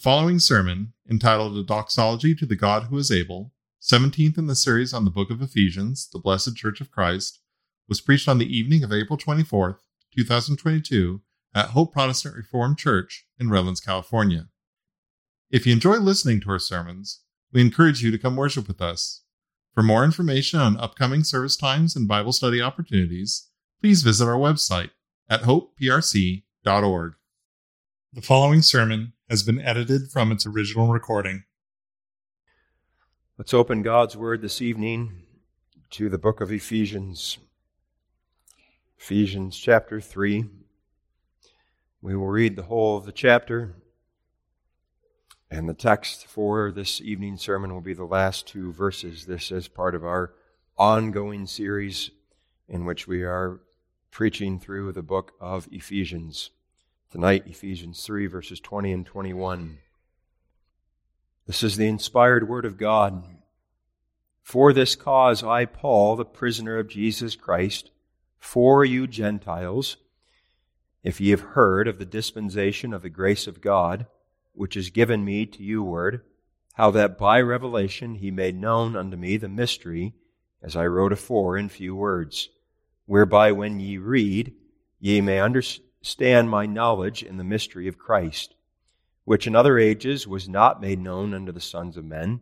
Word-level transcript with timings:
following 0.00 0.38
sermon, 0.38 0.94
entitled 1.10 1.58
A 1.58 1.62
Doxology 1.62 2.34
to 2.34 2.46
the 2.46 2.56
God 2.56 2.84
Who 2.84 2.96
is 2.96 3.12
Able, 3.12 3.52
17th 3.82 4.38
in 4.38 4.46
the 4.46 4.54
series 4.54 4.94
on 4.94 5.04
the 5.04 5.10
book 5.10 5.30
of 5.30 5.42
Ephesians, 5.42 6.08
the 6.10 6.18
Blessed 6.18 6.56
Church 6.56 6.80
of 6.80 6.90
Christ, 6.90 7.40
was 7.86 8.00
preached 8.00 8.26
on 8.26 8.38
the 8.38 8.56
evening 8.56 8.82
of 8.82 8.94
April 8.94 9.18
24th, 9.18 9.80
2022, 10.16 11.20
at 11.54 11.70
Hope 11.70 11.92
Protestant 11.92 12.34
Reformed 12.34 12.78
Church 12.78 13.26
in 13.38 13.50
Redlands, 13.50 13.82
California. 13.82 14.48
If 15.50 15.66
you 15.66 15.74
enjoy 15.74 15.98
listening 15.98 16.40
to 16.40 16.50
our 16.50 16.58
sermons, 16.58 17.20
we 17.52 17.60
encourage 17.60 18.02
you 18.02 18.10
to 18.10 18.18
come 18.18 18.36
worship 18.36 18.68
with 18.68 18.80
us. 18.80 19.24
For 19.74 19.82
more 19.82 20.04
information 20.04 20.60
on 20.60 20.78
upcoming 20.78 21.24
service 21.24 21.58
times 21.58 21.94
and 21.94 22.08
Bible 22.08 22.32
study 22.32 22.62
opportunities, 22.62 23.50
please 23.82 24.02
visit 24.02 24.24
our 24.24 24.38
website 24.38 24.92
at 25.28 25.42
hopeprc.org. 25.42 27.12
The 28.12 28.22
following 28.22 28.62
sermon 28.62 29.12
has 29.30 29.44
been 29.44 29.60
edited 29.60 30.10
from 30.10 30.32
its 30.32 30.44
original 30.44 30.88
recording. 30.88 31.44
Let's 33.38 33.54
open 33.54 33.82
God's 33.82 34.16
Word 34.16 34.42
this 34.42 34.60
evening 34.60 35.22
to 35.90 36.08
the 36.08 36.18
book 36.18 36.40
of 36.40 36.50
Ephesians. 36.50 37.38
Ephesians 38.98 39.56
chapter 39.56 40.00
3. 40.00 40.46
We 42.02 42.16
will 42.16 42.26
read 42.26 42.56
the 42.56 42.64
whole 42.64 42.96
of 42.96 43.04
the 43.04 43.12
chapter, 43.12 43.76
and 45.48 45.68
the 45.68 45.74
text 45.74 46.26
for 46.26 46.72
this 46.72 47.00
evening's 47.00 47.42
sermon 47.42 47.72
will 47.72 47.80
be 47.80 47.94
the 47.94 48.02
last 48.02 48.48
two 48.48 48.72
verses. 48.72 49.26
This 49.26 49.52
is 49.52 49.68
part 49.68 49.94
of 49.94 50.04
our 50.04 50.34
ongoing 50.76 51.46
series 51.46 52.10
in 52.68 52.84
which 52.84 53.06
we 53.06 53.22
are 53.22 53.60
preaching 54.10 54.58
through 54.58 54.90
the 54.90 55.02
book 55.02 55.34
of 55.40 55.68
Ephesians. 55.70 56.50
Tonight, 57.10 57.42
Ephesians 57.48 58.04
3, 58.04 58.28
verses 58.28 58.60
20 58.60 58.92
and 58.92 59.04
21. 59.04 59.78
This 61.44 61.64
is 61.64 61.76
the 61.76 61.88
inspired 61.88 62.48
word 62.48 62.64
of 62.64 62.78
God. 62.78 63.24
For 64.42 64.72
this 64.72 64.94
cause, 64.94 65.42
I, 65.42 65.64
Paul, 65.64 66.14
the 66.14 66.24
prisoner 66.24 66.78
of 66.78 66.86
Jesus 66.86 67.34
Christ, 67.34 67.90
for 68.38 68.84
you 68.84 69.08
Gentiles, 69.08 69.96
if 71.02 71.20
ye 71.20 71.30
have 71.30 71.40
heard 71.40 71.88
of 71.88 71.98
the 71.98 72.04
dispensation 72.04 72.94
of 72.94 73.02
the 73.02 73.10
grace 73.10 73.48
of 73.48 73.60
God, 73.60 74.06
which 74.52 74.76
is 74.76 74.90
given 74.90 75.24
me 75.24 75.46
to 75.46 75.64
you 75.64 75.82
word, 75.82 76.22
how 76.74 76.92
that 76.92 77.18
by 77.18 77.40
revelation 77.40 78.14
he 78.14 78.30
made 78.30 78.54
known 78.54 78.94
unto 78.94 79.16
me 79.16 79.36
the 79.36 79.48
mystery, 79.48 80.14
as 80.62 80.76
I 80.76 80.86
wrote 80.86 81.12
afore 81.12 81.58
in 81.58 81.70
few 81.70 81.96
words, 81.96 82.50
whereby 83.06 83.50
when 83.50 83.80
ye 83.80 83.98
read, 83.98 84.54
ye 85.00 85.20
may 85.20 85.40
understand 85.40 85.89
stand 86.02 86.48
my 86.50 86.66
knowledge 86.66 87.22
in 87.22 87.36
the 87.36 87.44
mystery 87.44 87.86
of 87.86 87.98
Christ, 87.98 88.54
which 89.24 89.46
in 89.46 89.54
other 89.54 89.78
ages 89.78 90.26
was 90.26 90.48
not 90.48 90.80
made 90.80 90.98
known 90.98 91.34
unto 91.34 91.52
the 91.52 91.60
sons 91.60 91.96
of 91.96 92.04
men, 92.04 92.40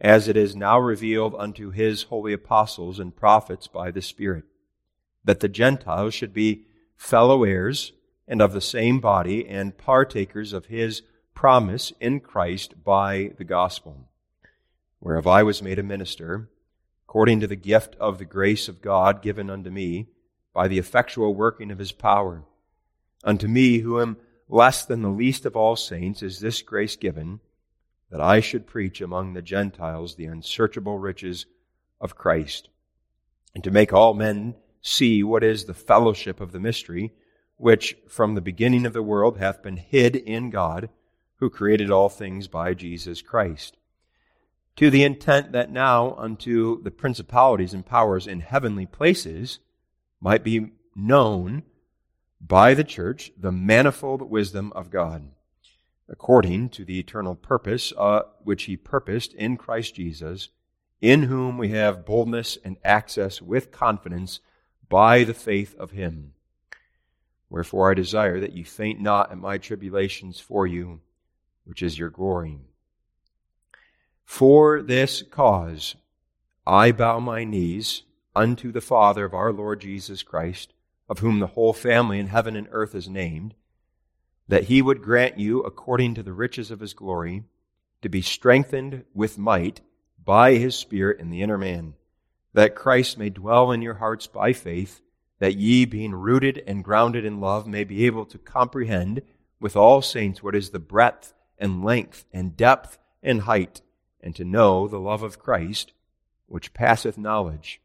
as 0.00 0.28
it 0.28 0.36
is 0.36 0.56
now 0.56 0.78
revealed 0.78 1.34
unto 1.38 1.70
his 1.70 2.04
holy 2.04 2.32
apostles 2.32 2.98
and 2.98 3.14
prophets 3.14 3.66
by 3.66 3.90
the 3.90 4.02
Spirit, 4.02 4.44
that 5.22 5.40
the 5.40 5.48
Gentiles 5.48 6.14
should 6.14 6.32
be 6.32 6.66
fellow 6.96 7.44
heirs 7.44 7.92
and 8.26 8.40
of 8.40 8.52
the 8.52 8.60
same 8.60 9.00
body 9.00 9.46
and 9.46 9.76
partakers 9.76 10.52
of 10.52 10.66
his 10.66 11.02
promise 11.34 11.92
in 12.00 12.20
Christ 12.20 12.82
by 12.82 13.32
the 13.36 13.44
gospel, 13.44 14.08
whereof 15.00 15.26
I 15.26 15.42
was 15.42 15.62
made 15.62 15.78
a 15.78 15.82
minister, 15.82 16.48
according 17.06 17.40
to 17.40 17.46
the 17.46 17.56
gift 17.56 17.96
of 17.96 18.18
the 18.18 18.24
grace 18.24 18.68
of 18.68 18.80
God 18.80 19.22
given 19.22 19.50
unto 19.50 19.70
me 19.70 20.08
by 20.52 20.68
the 20.68 20.78
effectual 20.78 21.34
working 21.34 21.70
of 21.70 21.78
his 21.78 21.92
power. 21.92 22.44
Unto 23.24 23.48
me, 23.48 23.78
who 23.78 24.00
am 24.00 24.18
less 24.48 24.84
than 24.84 25.02
the 25.02 25.08
least 25.08 25.46
of 25.46 25.56
all 25.56 25.76
saints, 25.76 26.22
is 26.22 26.38
this 26.38 26.60
grace 26.60 26.94
given, 26.94 27.40
that 28.10 28.20
I 28.20 28.40
should 28.40 28.66
preach 28.66 29.00
among 29.00 29.32
the 29.32 29.42
Gentiles 29.42 30.14
the 30.14 30.26
unsearchable 30.26 30.98
riches 30.98 31.46
of 32.00 32.16
Christ, 32.16 32.68
and 33.54 33.64
to 33.64 33.70
make 33.70 33.92
all 33.92 34.14
men 34.14 34.54
see 34.82 35.22
what 35.22 35.42
is 35.42 35.64
the 35.64 35.74
fellowship 35.74 36.40
of 36.40 36.52
the 36.52 36.60
mystery, 36.60 37.14
which 37.56 37.96
from 38.08 38.34
the 38.34 38.42
beginning 38.42 38.84
of 38.84 38.92
the 38.92 39.02
world 39.02 39.38
hath 39.38 39.62
been 39.62 39.78
hid 39.78 40.14
in 40.14 40.50
God, 40.50 40.90
who 41.36 41.48
created 41.48 41.90
all 41.90 42.10
things 42.10 42.46
by 42.46 42.74
Jesus 42.74 43.22
Christ. 43.22 43.78
To 44.76 44.90
the 44.90 45.04
intent 45.04 45.52
that 45.52 45.70
now 45.70 46.14
unto 46.16 46.82
the 46.82 46.90
principalities 46.90 47.72
and 47.72 47.86
powers 47.86 48.26
in 48.26 48.40
heavenly 48.40 48.86
places 48.86 49.60
might 50.20 50.44
be 50.44 50.72
known 50.94 51.62
by 52.46 52.74
the 52.74 52.84
church 52.84 53.32
the 53.38 53.52
manifold 53.52 54.22
wisdom 54.22 54.70
of 54.74 54.90
God, 54.90 55.30
according 56.08 56.68
to 56.70 56.84
the 56.84 56.98
eternal 56.98 57.34
purpose 57.34 57.92
uh, 57.96 58.22
which 58.42 58.64
he 58.64 58.76
purposed 58.76 59.32
in 59.32 59.56
Christ 59.56 59.94
Jesus, 59.94 60.50
in 61.00 61.24
whom 61.24 61.56
we 61.56 61.70
have 61.70 62.04
boldness 62.04 62.58
and 62.62 62.76
access 62.84 63.40
with 63.40 63.70
confidence 63.70 64.40
by 64.88 65.24
the 65.24 65.34
faith 65.34 65.74
of 65.76 65.92
him. 65.92 66.32
Wherefore 67.48 67.90
I 67.90 67.94
desire 67.94 68.40
that 68.40 68.52
you 68.52 68.64
faint 68.64 69.00
not 69.00 69.32
at 69.32 69.38
my 69.38 69.56
tribulations 69.56 70.38
for 70.38 70.66
you, 70.66 71.00
which 71.64 71.82
is 71.82 71.98
your 71.98 72.10
glory. 72.10 72.58
For 74.24 74.82
this 74.82 75.22
cause 75.22 75.96
I 76.66 76.92
bow 76.92 77.20
my 77.20 77.44
knees 77.44 78.02
unto 78.36 78.70
the 78.70 78.80
Father 78.80 79.24
of 79.24 79.34
our 79.34 79.52
Lord 79.52 79.80
Jesus 79.80 80.22
Christ 80.22 80.73
of 81.08 81.18
whom 81.18 81.38
the 81.38 81.48
whole 81.48 81.72
family 81.72 82.18
in 82.18 82.28
heaven 82.28 82.56
and 82.56 82.68
earth 82.70 82.94
is 82.94 83.08
named, 83.08 83.54
that 84.48 84.64
he 84.64 84.82
would 84.82 85.02
grant 85.02 85.38
you, 85.38 85.60
according 85.60 86.14
to 86.14 86.22
the 86.22 86.32
riches 86.32 86.70
of 86.70 86.80
his 86.80 86.94
glory, 86.94 87.44
to 88.02 88.08
be 88.08 88.22
strengthened 88.22 89.04
with 89.14 89.38
might 89.38 89.80
by 90.22 90.54
his 90.54 90.74
Spirit 90.74 91.20
in 91.20 91.30
the 91.30 91.42
inner 91.42 91.58
man, 91.58 91.94
that 92.52 92.74
Christ 92.74 93.18
may 93.18 93.30
dwell 93.30 93.72
in 93.72 93.82
your 93.82 93.94
hearts 93.94 94.26
by 94.26 94.52
faith, 94.52 95.00
that 95.38 95.56
ye, 95.56 95.84
being 95.84 96.14
rooted 96.14 96.62
and 96.66 96.84
grounded 96.84 97.24
in 97.24 97.40
love, 97.40 97.66
may 97.66 97.84
be 97.84 98.06
able 98.06 98.24
to 98.26 98.38
comprehend 98.38 99.22
with 99.60 99.76
all 99.76 100.02
saints 100.02 100.42
what 100.42 100.54
is 100.54 100.70
the 100.70 100.78
breadth 100.78 101.34
and 101.58 101.84
length 101.84 102.24
and 102.32 102.56
depth 102.56 102.98
and 103.22 103.42
height, 103.42 103.80
and 104.20 104.34
to 104.36 104.44
know 104.44 104.86
the 104.86 105.00
love 105.00 105.22
of 105.22 105.38
Christ, 105.38 105.92
which 106.46 106.74
passeth 106.74 107.18
knowledge 107.18 107.80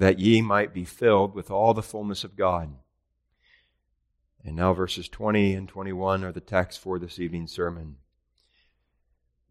that 0.00 0.18
ye 0.18 0.40
might 0.40 0.72
be 0.72 0.82
filled 0.82 1.34
with 1.34 1.50
all 1.50 1.74
the 1.74 1.82
fullness 1.82 2.24
of 2.24 2.34
God. 2.34 2.74
And 4.42 4.56
now 4.56 4.72
verses 4.72 5.10
20 5.10 5.52
and 5.52 5.68
21 5.68 6.24
are 6.24 6.32
the 6.32 6.40
text 6.40 6.80
for 6.80 6.98
this 6.98 7.18
evening's 7.18 7.52
sermon. 7.52 7.96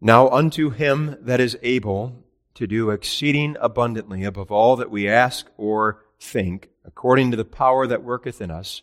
Now 0.00 0.28
unto 0.28 0.70
him 0.70 1.16
that 1.20 1.38
is 1.38 1.56
able 1.62 2.24
to 2.54 2.66
do 2.66 2.90
exceeding 2.90 3.56
abundantly 3.60 4.24
above 4.24 4.50
all 4.50 4.74
that 4.74 4.90
we 4.90 5.08
ask 5.08 5.46
or 5.56 6.04
think, 6.18 6.70
according 6.84 7.30
to 7.30 7.36
the 7.36 7.44
power 7.44 7.86
that 7.86 8.02
worketh 8.02 8.40
in 8.40 8.50
us, 8.50 8.82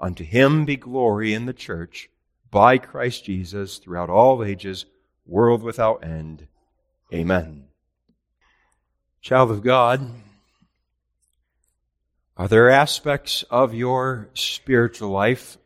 unto 0.00 0.24
him 0.24 0.64
be 0.64 0.76
glory 0.76 1.32
in 1.32 1.46
the 1.46 1.52
church 1.52 2.10
by 2.50 2.78
Christ 2.78 3.26
Jesus 3.26 3.78
throughout 3.78 4.10
all 4.10 4.42
ages, 4.42 4.86
world 5.24 5.62
without 5.62 6.02
end. 6.02 6.48
Amen. 7.14 7.66
Child 9.20 9.52
of 9.52 9.62
God, 9.62 10.10
are 12.36 12.48
there 12.48 12.68
aspects 12.68 13.44
of 13.44 13.72
your 13.72 14.28
spiritual 14.34 15.08
life 15.08 15.56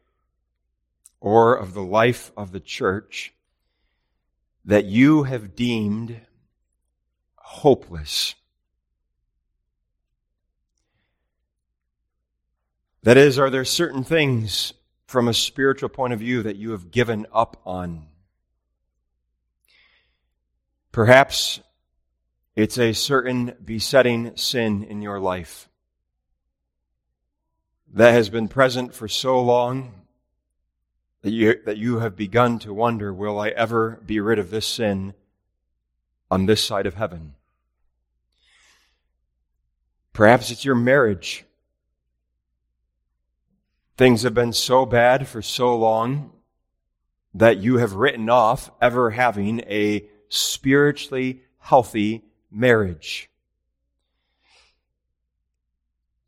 or 1.20 1.56
of 1.56 1.74
the 1.74 1.82
life 1.82 2.30
of 2.36 2.52
the 2.52 2.60
church 2.60 3.32
that 4.64 4.84
you 4.84 5.24
have 5.24 5.56
deemed 5.56 6.20
hopeless? 7.34 8.36
That 13.02 13.16
is, 13.16 13.38
are 13.38 13.50
there 13.50 13.64
certain 13.64 14.04
things 14.04 14.72
from 15.06 15.26
a 15.26 15.34
spiritual 15.34 15.88
point 15.88 16.12
of 16.12 16.20
view 16.20 16.44
that 16.44 16.56
you 16.56 16.70
have 16.70 16.92
given 16.92 17.26
up 17.32 17.60
on? 17.66 18.06
Perhaps 20.92 21.60
it's 22.54 22.78
a 22.78 22.92
certain 22.92 23.56
besetting 23.64 24.36
sin 24.36 24.84
in 24.84 25.02
your 25.02 25.18
life 25.18 25.69
that 27.92 28.12
has 28.12 28.28
been 28.28 28.48
present 28.48 28.94
for 28.94 29.08
so 29.08 29.40
long 29.40 29.92
that 31.22 31.30
you, 31.30 31.60
that 31.64 31.76
you 31.76 31.98
have 31.98 32.16
begun 32.16 32.58
to 32.60 32.72
wonder, 32.72 33.12
will 33.12 33.38
I 33.38 33.48
ever 33.48 34.00
be 34.06 34.20
rid 34.20 34.38
of 34.38 34.50
this 34.50 34.66
sin 34.66 35.14
on 36.30 36.46
this 36.46 36.62
side 36.62 36.86
of 36.86 36.94
heaven? 36.94 37.34
Perhaps 40.12 40.50
it's 40.50 40.64
your 40.64 40.74
marriage. 40.74 41.44
Things 43.96 44.22
have 44.22 44.34
been 44.34 44.52
so 44.52 44.86
bad 44.86 45.28
for 45.28 45.42
so 45.42 45.76
long 45.76 46.32
that 47.34 47.58
you 47.58 47.78
have 47.78 47.94
written 47.94 48.28
off 48.28 48.70
ever 48.80 49.10
having 49.10 49.60
a 49.60 50.08
spiritually 50.28 51.42
healthy 51.58 52.24
marriage. 52.50 53.29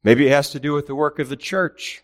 Maybe 0.04 0.26
it 0.26 0.32
has 0.32 0.50
to 0.50 0.60
do 0.60 0.72
with 0.72 0.87
the 0.87 0.94
work 0.94 1.19
of 1.19 1.28
the 1.28 1.37
church. 1.37 2.02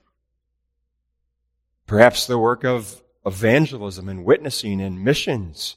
Perhaps 1.86 2.26
the 2.26 2.38
work 2.38 2.64
of 2.64 3.02
evangelism 3.26 4.08
and 4.08 4.24
witnessing 4.24 4.80
and 4.80 5.02
missions. 5.02 5.76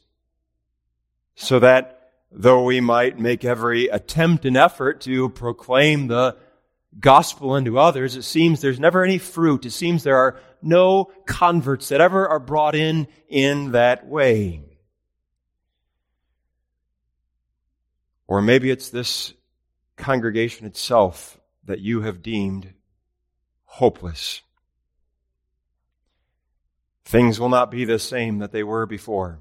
So 1.35 1.59
that 1.59 2.12
though 2.31 2.63
we 2.63 2.79
might 2.79 3.19
make 3.19 3.44
every 3.44 3.88
attempt 3.88 4.45
and 4.45 4.56
effort 4.56 5.01
to 5.01 5.29
proclaim 5.29 6.07
the 6.07 6.38
gospel 7.00 7.53
unto 7.53 7.77
others, 7.77 8.15
it 8.15 8.24
seems 8.24 8.62
there's 8.62 8.79
never 8.79 9.03
any 9.03 9.17
fruit. 9.17 9.65
It 9.65 9.71
seems 9.71 10.03
there 10.03 10.17
are 10.17 10.39
no 10.62 11.06
converts 11.25 11.89
that 11.89 12.01
ever 12.01 12.27
are 12.27 12.39
brought 12.39 12.75
in 12.75 13.07
in 13.27 13.71
that 13.71 14.06
way. 14.07 14.62
Or 18.27 18.41
maybe 18.41 18.69
it's 18.69 18.89
this 18.89 19.33
congregation 19.97 20.67
itself 20.67 21.40
that 21.66 21.80
you 21.80 22.02
have 22.02 22.22
deemed 22.22 22.74
hopeless. 23.66 24.42
Things 27.06 27.40
will 27.40 27.50
not 27.50 27.72
be 27.72 27.86
the 27.86 28.00
same 28.00 28.40
that 28.40 28.52
they 28.52 28.63
were 28.63 28.86
before. 28.86 29.40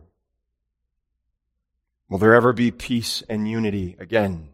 Will 2.08 2.18
there 2.18 2.34
ever 2.34 2.52
be 2.52 2.70
peace 2.70 3.22
and 3.28 3.48
unity 3.48 3.96
again? 3.98 4.48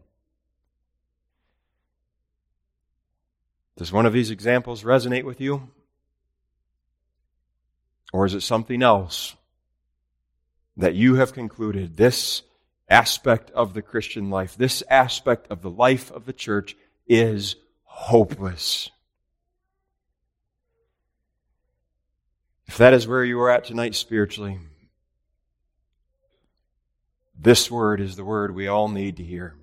Does 3.75 3.91
one 3.91 4.05
of 4.05 4.13
these 4.13 4.31
examples 4.31 4.83
resonate 4.83 5.23
with 5.23 5.41
you? 5.41 5.69
Or 8.13 8.25
is 8.25 8.33
it 8.33 8.41
something 8.41 8.81
else 8.81 9.35
that 10.77 10.95
you 10.95 11.15
have 11.15 11.33
concluded 11.33 11.97
this 11.97 12.43
aspect 12.89 13.51
of 13.51 13.73
the 13.73 13.81
Christian 13.81 14.29
life, 14.29 14.55
this 14.55 14.83
aspect 14.89 15.47
of 15.51 15.61
the 15.61 15.69
life 15.69 16.11
of 16.11 16.25
the 16.25 16.33
church 16.33 16.75
is 17.07 17.55
hopeless? 17.83 18.89
If 22.67 22.77
that 22.77 22.93
is 22.93 23.07
where 23.07 23.23
you 23.23 23.39
are 23.41 23.49
at 23.49 23.65
tonight 23.65 23.95
spiritually, 23.95 24.59
this 27.39 27.71
word 27.71 28.01
is 28.01 28.15
the 28.15 28.25
word 28.25 28.53
we 28.53 28.67
all 28.67 28.87
need 28.87 29.17
to 29.17 29.23
hear. 29.23 29.55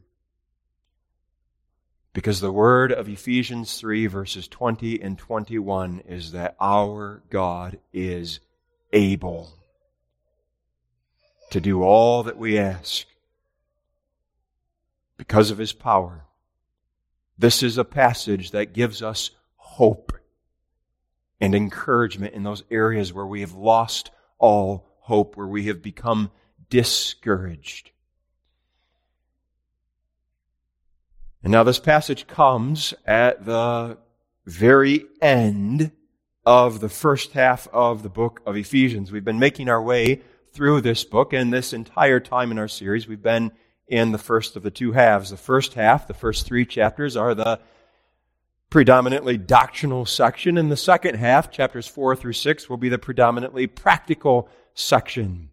Because 2.12 2.40
the 2.40 2.52
word 2.52 2.92
of 2.92 3.08
Ephesians 3.08 3.78
3, 3.78 4.06
verses 4.06 4.46
20 4.46 5.02
and 5.02 5.18
21 5.18 6.02
is 6.06 6.32
that 6.32 6.56
our 6.60 7.22
God 7.28 7.78
is 7.92 8.38
able 8.92 9.52
to 11.50 11.60
do 11.60 11.82
all 11.82 12.22
that 12.22 12.38
we 12.38 12.58
ask 12.58 13.06
because 15.16 15.50
of 15.50 15.58
his 15.58 15.72
power. 15.72 16.24
This 17.36 17.62
is 17.62 17.78
a 17.78 17.84
passage 17.84 18.52
that 18.52 18.72
gives 18.72 19.02
us 19.02 19.30
hope 19.56 20.12
and 21.40 21.54
encouragement 21.54 22.34
in 22.34 22.42
those 22.42 22.62
areas 22.70 23.12
where 23.12 23.26
we 23.26 23.40
have 23.40 23.54
lost 23.54 24.10
all 24.38 24.86
hope, 25.00 25.36
where 25.36 25.46
we 25.46 25.66
have 25.66 25.82
become 25.82 26.30
discouraged. 26.70 27.90
And 31.42 31.52
now 31.52 31.62
this 31.62 31.78
passage 31.78 32.26
comes 32.26 32.94
at 33.04 33.44
the 33.44 33.98
very 34.46 35.04
end 35.20 35.90
of 36.46 36.80
the 36.80 36.88
first 36.88 37.32
half 37.32 37.68
of 37.68 38.02
the 38.02 38.08
book 38.08 38.40
of 38.46 38.56
Ephesians. 38.56 39.10
We've 39.10 39.24
been 39.24 39.38
making 39.38 39.68
our 39.68 39.82
way 39.82 40.22
through 40.52 40.80
this 40.82 41.04
book, 41.04 41.32
and 41.32 41.52
this 41.52 41.72
entire 41.72 42.20
time 42.20 42.52
in 42.52 42.58
our 42.58 42.68
series, 42.68 43.08
we've 43.08 43.22
been 43.22 43.50
in 43.86 44.12
the 44.12 44.18
first 44.18 44.56
of 44.56 44.62
the 44.62 44.70
two 44.70 44.92
halves. 44.92 45.30
The 45.30 45.36
first 45.36 45.74
half, 45.74 46.06
the 46.06 46.14
first 46.14 46.46
three 46.46 46.64
chapters, 46.64 47.16
are 47.16 47.34
the 47.34 47.60
predominantly 48.70 49.36
doctrinal 49.36 50.06
section, 50.06 50.58
and 50.58 50.70
the 50.70 50.76
second 50.76 51.16
half, 51.16 51.50
chapters 51.50 51.86
four 51.86 52.16
through 52.16 52.32
six, 52.32 52.68
will 52.68 52.76
be 52.76 52.88
the 52.88 52.98
predominantly 52.98 53.66
practical 53.66 54.48
section. 54.74 55.50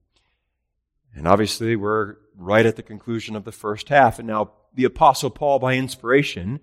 And 1.14 1.28
obviously, 1.28 1.76
we're 1.76 2.16
right 2.36 2.66
at 2.66 2.78
the 2.78 2.84
conclusion 2.84 3.36
of 3.36 3.44
the 3.44 3.52
first 3.52 3.90
half. 3.90 4.18
And 4.18 4.28
now, 4.28 4.54
the 4.74 4.86
Apostle 4.86 5.30
Paul, 5.30 5.60
by 5.60 5.76
inspiration, 5.76 6.62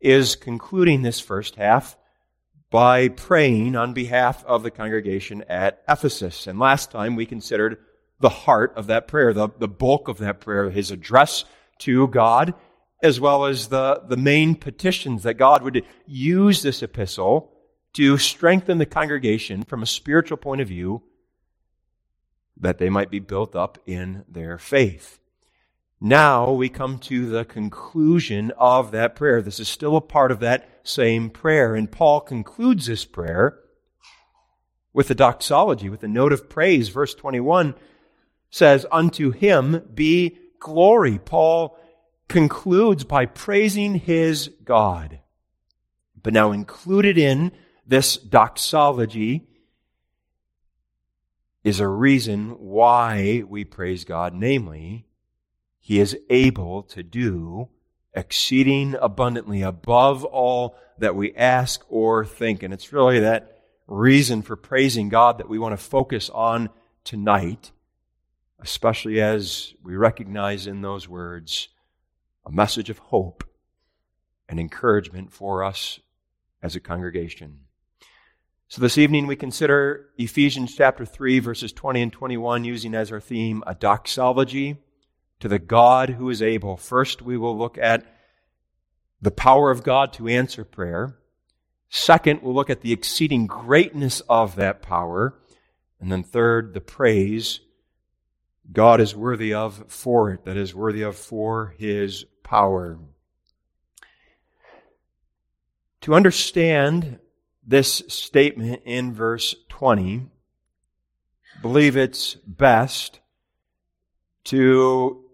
is 0.00 0.36
concluding 0.36 1.02
this 1.02 1.18
first 1.18 1.56
half 1.56 1.96
by 2.70 3.08
praying 3.08 3.74
on 3.74 3.94
behalf 3.94 4.44
of 4.44 4.62
the 4.62 4.70
congregation 4.70 5.42
at 5.48 5.82
Ephesus. 5.88 6.46
And 6.46 6.58
last 6.58 6.90
time 6.90 7.16
we 7.16 7.24
considered 7.24 7.78
the 8.20 8.28
heart 8.28 8.72
of 8.76 8.86
that 8.86 9.08
prayer, 9.08 9.32
the, 9.32 9.48
the 9.58 9.68
bulk 9.68 10.08
of 10.08 10.18
that 10.18 10.40
prayer, 10.40 10.70
his 10.70 10.90
address 10.90 11.44
to 11.78 12.08
God, 12.08 12.54
as 13.02 13.20
well 13.20 13.44
as 13.44 13.68
the, 13.68 14.02
the 14.08 14.16
main 14.16 14.54
petitions 14.54 15.22
that 15.24 15.34
God 15.34 15.62
would 15.62 15.84
use 16.06 16.62
this 16.62 16.82
epistle 16.82 17.52
to 17.92 18.18
strengthen 18.18 18.78
the 18.78 18.86
congregation 18.86 19.62
from 19.62 19.82
a 19.82 19.86
spiritual 19.86 20.36
point 20.36 20.60
of 20.60 20.68
view 20.68 21.02
that 22.58 22.78
they 22.78 22.88
might 22.88 23.10
be 23.10 23.18
built 23.18 23.54
up 23.54 23.78
in 23.86 24.24
their 24.28 24.58
faith. 24.58 25.18
Now 26.00 26.52
we 26.52 26.68
come 26.68 26.98
to 27.00 27.26
the 27.26 27.44
conclusion 27.44 28.52
of 28.58 28.90
that 28.90 29.16
prayer. 29.16 29.40
This 29.40 29.60
is 29.60 29.68
still 29.68 29.96
a 29.96 30.00
part 30.00 30.30
of 30.30 30.40
that 30.40 30.68
same 30.82 31.30
prayer. 31.30 31.74
And 31.74 31.90
Paul 31.90 32.20
concludes 32.20 32.86
this 32.86 33.04
prayer 33.04 33.58
with 34.92 35.10
a 35.10 35.14
doxology, 35.14 35.88
with 35.88 36.02
a 36.02 36.08
note 36.08 36.32
of 36.32 36.48
praise. 36.48 36.88
Verse 36.90 37.14
21 37.14 37.74
says, 38.50 38.86
Unto 38.90 39.30
him 39.30 39.82
be 39.94 40.38
glory. 40.58 41.18
Paul 41.18 41.78
concludes 42.28 43.04
by 43.04 43.26
praising 43.26 43.94
his 43.94 44.50
God. 44.64 45.20
But 46.22 46.32
now 46.32 46.52
included 46.52 47.18
in 47.18 47.52
this 47.86 48.16
doxology 48.16 49.46
is 51.62 51.80
a 51.80 51.88
reason 51.88 52.50
why 52.50 53.42
we 53.48 53.64
praise 53.64 54.04
God, 54.04 54.34
namely, 54.34 55.06
he 55.78 56.00
is 56.00 56.16
able 56.30 56.82
to 56.84 57.02
do 57.02 57.68
exceeding 58.14 58.96
abundantly 59.00 59.62
above 59.62 60.24
all 60.24 60.76
that 60.98 61.14
we 61.14 61.34
ask 61.34 61.84
or 61.88 62.24
think. 62.24 62.62
And 62.62 62.72
it's 62.72 62.92
really 62.92 63.20
that 63.20 63.62
reason 63.86 64.42
for 64.42 64.56
praising 64.56 65.08
God 65.08 65.38
that 65.38 65.48
we 65.48 65.58
want 65.58 65.78
to 65.78 65.84
focus 65.84 66.30
on 66.30 66.70
tonight, 67.04 67.70
especially 68.60 69.20
as 69.20 69.74
we 69.82 69.96
recognize 69.96 70.66
in 70.66 70.82
those 70.82 71.08
words 71.08 71.68
a 72.44 72.50
message 72.50 72.90
of 72.90 72.98
hope 72.98 73.44
and 74.48 74.60
encouragement 74.60 75.32
for 75.32 75.64
us 75.64 76.00
as 76.62 76.76
a 76.76 76.80
congregation. 76.80 77.60
So 78.68 78.80
this 78.80 78.98
evening 78.98 79.26
we 79.26 79.36
consider 79.36 80.10
Ephesians 80.18 80.74
chapter 80.74 81.04
3 81.04 81.38
verses 81.38 81.72
20 81.72 82.02
and 82.02 82.12
21 82.12 82.64
using 82.64 82.94
as 82.94 83.12
our 83.12 83.20
theme 83.20 83.62
a 83.66 83.74
doxology 83.74 84.76
to 85.40 85.48
the 85.48 85.58
God 85.58 86.10
who 86.10 86.30
is 86.30 86.42
able. 86.42 86.76
First, 86.76 87.22
we 87.22 87.36
will 87.36 87.56
look 87.56 87.78
at 87.78 88.04
the 89.20 89.30
power 89.30 89.70
of 89.70 89.82
God 89.82 90.12
to 90.14 90.28
answer 90.28 90.64
prayer. 90.64 91.18
Second, 91.88 92.42
we'll 92.42 92.54
look 92.54 92.70
at 92.70 92.80
the 92.80 92.92
exceeding 92.92 93.46
greatness 93.46 94.20
of 94.28 94.56
that 94.56 94.82
power. 94.82 95.38
And 96.00 96.10
then 96.10 96.22
third, 96.22 96.74
the 96.74 96.80
praise 96.80 97.60
God 98.72 99.00
is 99.00 99.14
worthy 99.14 99.54
of 99.54 99.84
for 99.88 100.30
it, 100.30 100.44
that 100.44 100.56
is 100.56 100.74
worthy 100.74 101.02
of 101.02 101.16
for 101.16 101.74
his 101.78 102.24
power. 102.42 102.98
To 106.02 106.14
understand 106.14 107.18
this 107.66 108.02
statement 108.08 108.82
in 108.84 109.12
verse 109.12 109.54
20, 109.68 110.26
believe 111.62 111.96
it's 111.96 112.34
best 112.46 113.20
to 114.44 115.24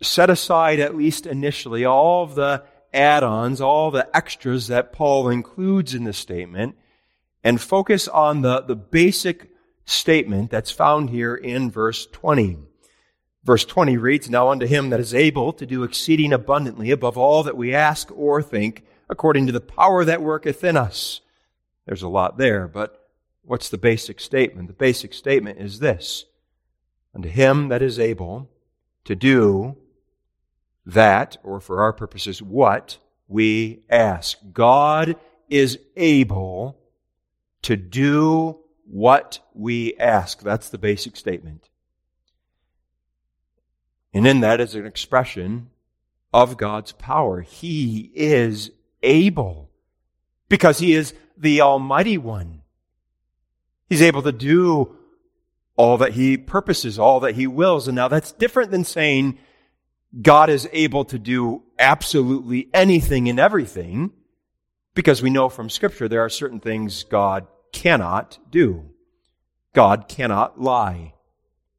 set 0.00 0.30
aside, 0.30 0.80
at 0.80 0.96
least 0.96 1.26
initially, 1.26 1.84
all 1.84 2.24
of 2.24 2.34
the 2.34 2.64
add 2.92 3.22
ons, 3.22 3.60
all 3.60 3.90
the 3.90 4.08
extras 4.16 4.68
that 4.68 4.92
Paul 4.92 5.28
includes 5.28 5.94
in 5.94 6.04
the 6.04 6.12
statement, 6.12 6.76
and 7.44 7.60
focus 7.60 8.08
on 8.08 8.42
the, 8.42 8.62
the 8.62 8.76
basic 8.76 9.50
statement 9.86 10.50
that's 10.50 10.70
found 10.70 11.10
here 11.10 11.34
in 11.34 11.70
verse 11.70 12.06
20. 12.06 12.58
Verse 13.44 13.64
20 13.64 13.96
reads, 13.96 14.28
Now 14.28 14.50
unto 14.50 14.66
him 14.66 14.90
that 14.90 15.00
is 15.00 15.14
able 15.14 15.52
to 15.54 15.64
do 15.64 15.84
exceeding 15.84 16.32
abundantly 16.32 16.90
above 16.90 17.16
all 17.16 17.44
that 17.44 17.56
we 17.56 17.72
ask 17.72 18.10
or 18.12 18.42
think, 18.42 18.84
according 19.08 19.46
to 19.46 19.52
the 19.52 19.60
power 19.60 20.04
that 20.04 20.20
worketh 20.20 20.64
in 20.64 20.76
us. 20.76 21.20
There's 21.86 22.02
a 22.02 22.08
lot 22.08 22.38
there, 22.38 22.66
but 22.66 23.08
what's 23.42 23.68
the 23.68 23.78
basic 23.78 24.18
statement? 24.18 24.66
The 24.66 24.74
basic 24.74 25.14
statement 25.14 25.60
is 25.60 25.78
this. 25.78 26.24
Unto 27.14 27.28
him 27.28 27.68
that 27.68 27.82
is 27.82 28.00
able 28.00 28.50
to 29.04 29.14
do 29.14 29.76
that, 30.84 31.36
or 31.44 31.60
for 31.60 31.82
our 31.82 31.92
purposes, 31.92 32.42
what 32.42 32.98
we 33.28 33.84
ask. 33.88 34.38
God 34.52 35.16
is 35.48 35.78
able 35.96 36.78
to 37.62 37.76
do 37.76 38.58
what 38.88 39.40
we 39.54 39.94
ask. 39.96 40.40
That's 40.40 40.68
the 40.68 40.78
basic 40.78 41.16
statement. 41.16 41.68
And 44.14 44.26
in 44.26 44.40
that 44.40 44.60
is 44.60 44.74
an 44.74 44.86
expression 44.86 45.70
of 46.32 46.56
God's 46.56 46.92
power. 46.92 47.40
He 47.40 48.10
is 48.14 48.70
able 49.02 49.70
because 50.48 50.78
He 50.78 50.94
is 50.94 51.14
the 51.36 51.60
Almighty 51.60 52.16
One. 52.16 52.62
He's 53.88 54.02
able 54.02 54.22
to 54.22 54.32
do 54.32 54.96
all 55.76 55.98
that 55.98 56.12
he 56.12 56.38
purposes, 56.38 56.98
all 56.98 57.20
that 57.20 57.34
he 57.34 57.46
wills. 57.46 57.86
And 57.86 57.94
now 57.94 58.08
that's 58.08 58.32
different 58.32 58.70
than 58.70 58.84
saying 58.84 59.38
God 60.22 60.48
is 60.48 60.68
able 60.72 61.04
to 61.04 61.18
do 61.18 61.62
absolutely 61.78 62.68
anything 62.72 63.28
and 63.28 63.38
everything, 63.38 64.12
because 64.94 65.22
we 65.22 65.28
know 65.28 65.50
from 65.50 65.68
Scripture 65.68 66.08
there 66.08 66.24
are 66.24 66.30
certain 66.30 66.60
things 66.60 67.04
God 67.04 67.46
cannot 67.76 68.38
do. 68.50 68.86
God 69.74 70.08
cannot 70.08 70.58
lie. 70.58 71.12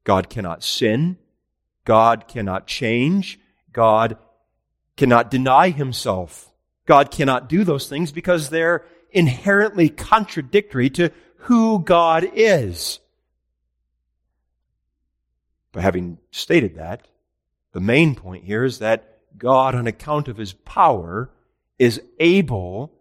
God 0.04 0.30
cannot 0.30 0.64
sin. 0.64 1.18
God 1.86 2.28
cannot 2.28 2.68
change. 2.68 3.40
God 3.74 4.18
cannot 4.96 5.32
deny 5.32 5.70
himself. 5.70 6.54
God 6.86 7.10
cannot 7.10 7.50
do 7.50 7.64
those 7.64 7.90
things 7.90 8.12
because 8.12 8.50
they're 8.50 8.86
inherently 9.10 9.90
contradictory 9.90 10.92
to 10.92 11.12
who 11.38 11.80
God 11.80 12.30
is. 12.36 13.00
But 15.72 15.82
having 15.82 16.20
stated 16.30 16.76
that, 16.76 17.08
the 17.72 17.82
main 17.82 18.14
point 18.14 18.44
here 18.44 18.64
is 18.64 18.80
that 18.80 19.18
God, 19.36 19.74
on 19.74 19.88
account 19.88 20.28
of 20.28 20.38
his 20.38 20.54
power, 20.54 21.32
is 21.80 22.00
able 22.20 22.94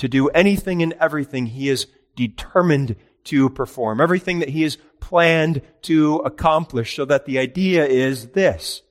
to 0.00 0.08
do 0.08 0.28
anything 0.30 0.82
and 0.82 0.94
everything 0.94 1.46
he 1.46 1.68
is 1.68 1.86
determined 2.16 2.96
to 3.24 3.50
perform, 3.50 4.00
everything 4.00 4.38
that 4.38 4.48
he 4.48 4.62
has 4.62 4.78
planned 4.98 5.60
to 5.82 6.16
accomplish, 6.16 6.96
so 6.96 7.04
that 7.04 7.26
the 7.26 7.38
idea 7.38 7.86
is 7.86 8.28
this. 8.28 8.82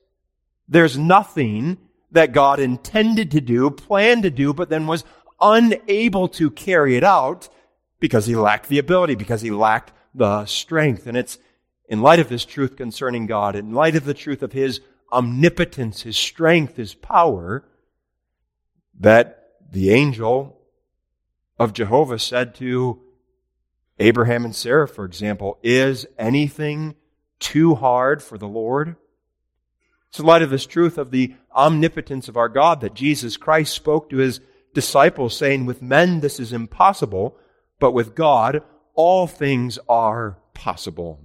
There's 0.68 0.96
nothing 0.96 1.78
that 2.12 2.32
God 2.32 2.60
intended 2.60 3.32
to 3.32 3.40
do, 3.40 3.70
planned 3.70 4.22
to 4.22 4.30
do, 4.30 4.54
but 4.54 4.68
then 4.68 4.86
was 4.86 5.04
unable 5.40 6.28
to 6.28 6.50
carry 6.50 6.96
it 6.96 7.04
out 7.04 7.48
because 7.98 8.26
he 8.26 8.36
lacked 8.36 8.68
the 8.68 8.78
ability, 8.78 9.16
because 9.16 9.42
he 9.42 9.50
lacked 9.50 9.92
the 10.14 10.46
strength. 10.46 11.08
And 11.08 11.16
it's 11.16 11.38
in 11.88 12.02
light 12.02 12.20
of 12.20 12.28
this 12.28 12.44
truth 12.44 12.76
concerning 12.76 13.26
God, 13.26 13.56
in 13.56 13.72
light 13.72 13.96
of 13.96 14.04
the 14.04 14.14
truth 14.14 14.42
of 14.44 14.52
His 14.52 14.80
omnipotence, 15.12 16.02
His 16.02 16.16
strength, 16.16 16.76
His 16.76 16.94
power, 16.94 17.64
that 19.00 19.54
the 19.72 19.90
angel 19.90 20.59
of 21.60 21.74
Jehovah 21.74 22.18
said 22.18 22.54
to 22.56 23.02
Abraham 23.98 24.46
and 24.46 24.56
Sarah, 24.56 24.88
for 24.88 25.04
example, 25.04 25.58
Is 25.62 26.06
anything 26.18 26.96
too 27.38 27.74
hard 27.74 28.22
for 28.22 28.38
the 28.38 28.48
Lord? 28.48 28.96
It's 30.08 30.18
in 30.18 30.24
light 30.24 30.40
of 30.40 30.48
this 30.48 30.64
truth 30.64 30.96
of 30.96 31.10
the 31.10 31.34
omnipotence 31.54 32.28
of 32.28 32.38
our 32.38 32.48
God 32.48 32.80
that 32.80 32.94
Jesus 32.94 33.36
Christ 33.36 33.74
spoke 33.74 34.08
to 34.08 34.16
his 34.16 34.40
disciples, 34.72 35.36
saying, 35.36 35.66
With 35.66 35.82
men 35.82 36.20
this 36.20 36.40
is 36.40 36.54
impossible, 36.54 37.36
but 37.78 37.92
with 37.92 38.14
God 38.14 38.62
all 38.94 39.26
things 39.26 39.78
are 39.86 40.38
possible. 40.54 41.20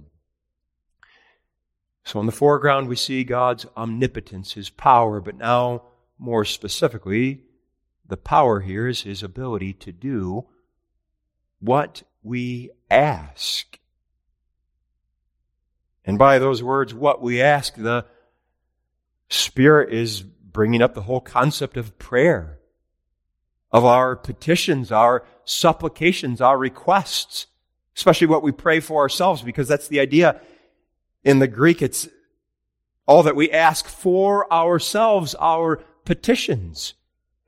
So 2.04 2.20
in 2.20 2.26
the 2.26 2.32
foreground, 2.32 2.88
we 2.88 2.96
see 2.96 3.24
God's 3.24 3.66
omnipotence, 3.74 4.52
His 4.52 4.70
power, 4.70 5.20
but 5.20 5.36
now, 5.36 5.82
more 6.18 6.44
specifically, 6.44 7.40
the 8.08 8.16
power 8.16 8.60
here 8.60 8.86
is 8.86 9.02
His 9.02 9.22
ability 9.22 9.72
to 9.74 9.92
do 9.92 10.46
what 11.60 12.02
we 12.22 12.70
ask. 12.90 13.78
And 16.04 16.18
by 16.18 16.38
those 16.38 16.62
words, 16.62 16.94
what 16.94 17.20
we 17.20 17.40
ask, 17.40 17.74
the 17.74 18.06
Spirit 19.28 19.92
is 19.92 20.22
bringing 20.22 20.80
up 20.80 20.94
the 20.94 21.02
whole 21.02 21.20
concept 21.20 21.76
of 21.76 21.98
prayer, 21.98 22.60
of 23.72 23.84
our 23.84 24.14
petitions, 24.14 24.92
our 24.92 25.24
supplications, 25.44 26.40
our 26.40 26.56
requests, 26.56 27.46
especially 27.96 28.28
what 28.28 28.42
we 28.42 28.52
pray 28.52 28.78
for 28.78 29.00
ourselves, 29.00 29.42
because 29.42 29.66
that's 29.66 29.88
the 29.88 30.00
idea 30.00 30.40
in 31.24 31.40
the 31.40 31.48
Greek, 31.48 31.82
it's 31.82 32.08
all 33.04 33.24
that 33.24 33.34
we 33.34 33.50
ask 33.50 33.88
for 33.88 34.50
ourselves, 34.52 35.34
our 35.40 35.78
petitions. 36.04 36.94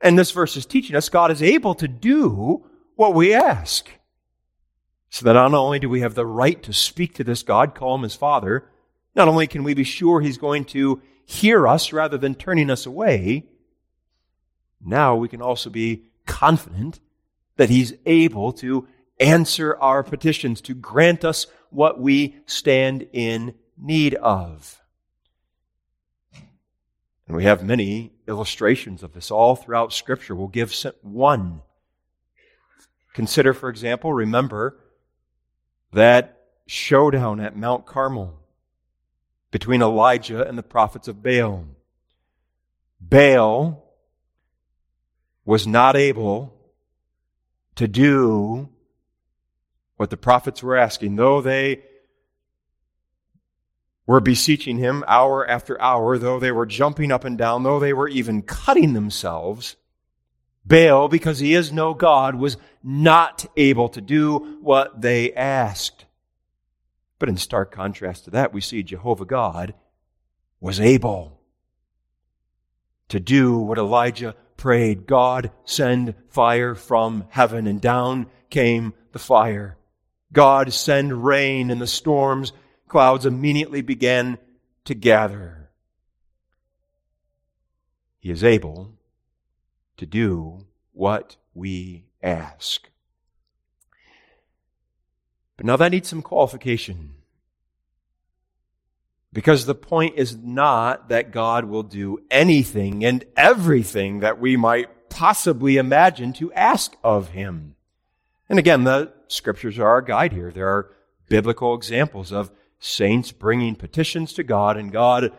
And 0.01 0.17
this 0.17 0.31
verse 0.31 0.55
is 0.55 0.65
teaching 0.65 0.95
us 0.95 1.09
God 1.09 1.31
is 1.31 1.41
able 1.41 1.75
to 1.75 1.87
do 1.87 2.65
what 2.95 3.13
we 3.13 3.33
ask. 3.33 3.89
So 5.09 5.25
that 5.25 5.33
not 5.33 5.53
only 5.53 5.79
do 5.79 5.89
we 5.89 6.01
have 6.01 6.15
the 6.15 6.25
right 6.25 6.61
to 6.63 6.73
speak 6.73 7.15
to 7.15 7.23
this 7.23 7.43
God, 7.43 7.73
call 7.73 7.95
him 7.95 8.03
his 8.03 8.15
Father, 8.15 8.69
not 9.15 9.27
only 9.27 9.47
can 9.47 9.63
we 9.63 9.73
be 9.73 9.83
sure 9.83 10.21
he's 10.21 10.37
going 10.37 10.65
to 10.65 11.01
hear 11.25 11.67
us 11.67 11.91
rather 11.91 12.17
than 12.17 12.35
turning 12.35 12.69
us 12.69 12.85
away, 12.85 13.45
now 14.83 15.15
we 15.15 15.27
can 15.27 15.41
also 15.41 15.69
be 15.69 16.03
confident 16.25 16.99
that 17.57 17.69
he's 17.69 17.93
able 18.05 18.53
to 18.53 18.87
answer 19.19 19.75
our 19.77 20.03
petitions, 20.03 20.61
to 20.61 20.73
grant 20.73 21.25
us 21.25 21.47
what 21.71 21.99
we 21.99 22.37
stand 22.45 23.07
in 23.11 23.53
need 23.77 24.15
of. 24.15 24.81
And 27.29 27.37
we 27.37 27.43
have 27.43 27.63
many 27.63 28.11
illustrations 28.27 29.03
of 29.03 29.13
this 29.13 29.29
all 29.29 29.55
throughout 29.55 29.93
Scripture. 29.93 30.33
We'll 30.33 30.47
give 30.47 30.73
one. 31.03 31.61
Consider, 33.13 33.53
for 33.53 33.69
example, 33.69 34.11
remember 34.11 34.79
that 35.93 36.41
showdown 36.65 37.39
at 37.39 37.55
Mount 37.55 37.85
Carmel 37.85 38.39
between 39.51 39.83
Elijah 39.83 40.47
and 40.47 40.57
the 40.57 40.63
prophets 40.63 41.07
of 41.07 41.21
Baal. 41.21 41.67
Baal 42.99 43.85
was 45.45 45.67
not 45.67 45.95
able 45.95 46.51
to 47.75 47.87
do 47.87 48.69
what 49.97 50.09
the 50.09 50.17
prophets 50.17 50.63
were 50.63 50.75
asking, 50.75 51.15
though 51.15 51.41
they 51.41 51.83
were 54.09 54.19
beseeching 54.19 54.79
him 54.79 55.03
hour 55.07 55.47
after 55.47 55.79
hour, 55.79 56.17
though 56.17 56.39
they 56.39 56.51
were 56.51 56.65
jumping 56.65 57.11
up 57.11 57.23
and 57.23 57.37
down, 57.37 57.61
though 57.61 57.79
they 57.79 57.93
were 57.93 58.07
even 58.07 58.41
cutting 58.41 58.93
themselves. 58.93 59.75
Baal, 60.65 61.07
because 61.07 61.37
he 61.37 61.53
is 61.53 61.71
no 61.71 61.93
God, 61.93 62.33
was 62.33 62.57
not 62.81 63.45
able 63.55 63.87
to 63.89 64.01
do 64.01 64.57
what 64.63 64.99
they 64.99 65.31
asked. 65.33 66.05
But 67.19 67.29
in 67.29 67.37
stark 67.37 67.71
contrast 67.71 68.25
to 68.25 68.31
that, 68.31 68.51
we 68.51 68.61
see 68.61 68.81
Jehovah 68.81 69.25
God 69.25 69.75
was 70.59 70.79
able 70.79 71.39
to 73.09 73.19
do 73.19 73.59
what 73.59 73.77
Elijah 73.77 74.35
prayed 74.57 75.05
God, 75.05 75.51
send 75.65 76.15
fire 76.29 76.73
from 76.73 77.27
heaven. 77.29 77.67
And 77.67 77.79
down 77.79 78.25
came 78.49 78.95
the 79.11 79.19
fire. 79.19 79.77
God, 80.33 80.73
send 80.73 81.23
rain, 81.23 81.69
and 81.69 81.79
the 81.79 81.85
storms 81.85 82.53
clouds 82.89 83.25
immediately 83.25 83.81
began 83.81 84.37
to 84.85 84.93
gather. 84.93 85.69
He 88.19 88.31
is 88.31 88.43
able 88.43 88.95
to 89.97 90.05
do 90.05 90.65
what 90.91 91.37
we 91.53 92.05
ask. 92.21 92.89
But 95.55 95.65
now 95.65 95.77
that 95.77 95.91
needs 95.91 96.09
some 96.09 96.21
qualification. 96.21 97.15
Because 99.31 99.65
the 99.65 99.75
point 99.75 100.15
is 100.17 100.35
not 100.35 101.09
that 101.09 101.31
God 101.31 101.65
will 101.65 101.83
do 101.83 102.19
anything 102.31 103.05
and 103.05 103.23
everything 103.37 104.21
that 104.21 104.39
we 104.39 104.57
might 104.57 105.09
possibly 105.09 105.77
imagine 105.77 106.33
to 106.33 106.51
ask 106.53 106.95
of 107.03 107.29
Him. 107.29 107.75
And 108.47 108.57
again, 108.57 108.85
the 108.85 109.13
scriptures 109.27 109.77
are 109.77 109.87
our 109.87 110.01
guide 110.01 110.33
here. 110.33 110.51
There 110.51 110.67
are 110.67 110.91
biblical 111.27 111.75
examples 111.75 112.31
of 112.31 112.51
saints 112.79 113.31
bringing 113.31 113.75
petitions 113.75 114.33
to 114.33 114.43
God 114.43 114.77
and 114.77 114.91
God, 114.91 115.31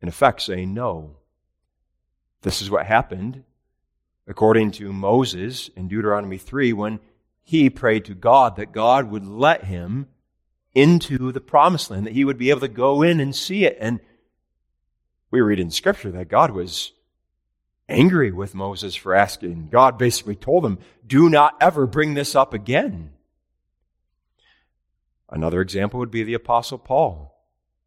in 0.00 0.08
effect, 0.08 0.42
saying 0.42 0.74
no. 0.74 1.16
This 2.42 2.60
is 2.60 2.70
what 2.70 2.86
happened, 2.86 3.44
according 4.26 4.72
to 4.72 4.92
Moses 4.92 5.70
in 5.76 5.88
Deuteronomy 5.88 6.38
3, 6.38 6.72
when 6.72 7.00
he 7.42 7.70
prayed 7.70 8.04
to 8.06 8.14
God 8.14 8.56
that 8.56 8.72
God 8.72 9.10
would 9.10 9.26
let 9.26 9.64
him 9.64 10.08
into 10.74 11.32
the 11.32 11.40
promised 11.40 11.90
land, 11.90 12.06
that 12.06 12.14
he 12.14 12.24
would 12.24 12.38
be 12.38 12.50
able 12.50 12.60
to 12.60 12.68
go 12.68 13.02
in 13.02 13.20
and 13.20 13.34
see 13.34 13.64
it. 13.64 13.76
And 13.80 14.00
we 15.30 15.40
read 15.40 15.60
in 15.60 15.70
Scripture 15.70 16.10
that 16.12 16.28
God 16.28 16.50
was 16.50 16.92
angry 17.88 18.32
with 18.32 18.54
Moses 18.54 18.94
for 18.94 19.14
asking. 19.14 19.68
God 19.70 19.98
basically 19.98 20.36
told 20.36 20.64
him, 20.64 20.78
Do 21.06 21.28
not 21.28 21.56
ever 21.60 21.86
bring 21.86 22.14
this 22.14 22.34
up 22.34 22.54
again. 22.54 23.12
Another 25.32 25.62
example 25.62 25.98
would 25.98 26.10
be 26.10 26.22
the 26.22 26.34
Apostle 26.34 26.78
Paul. 26.78 27.34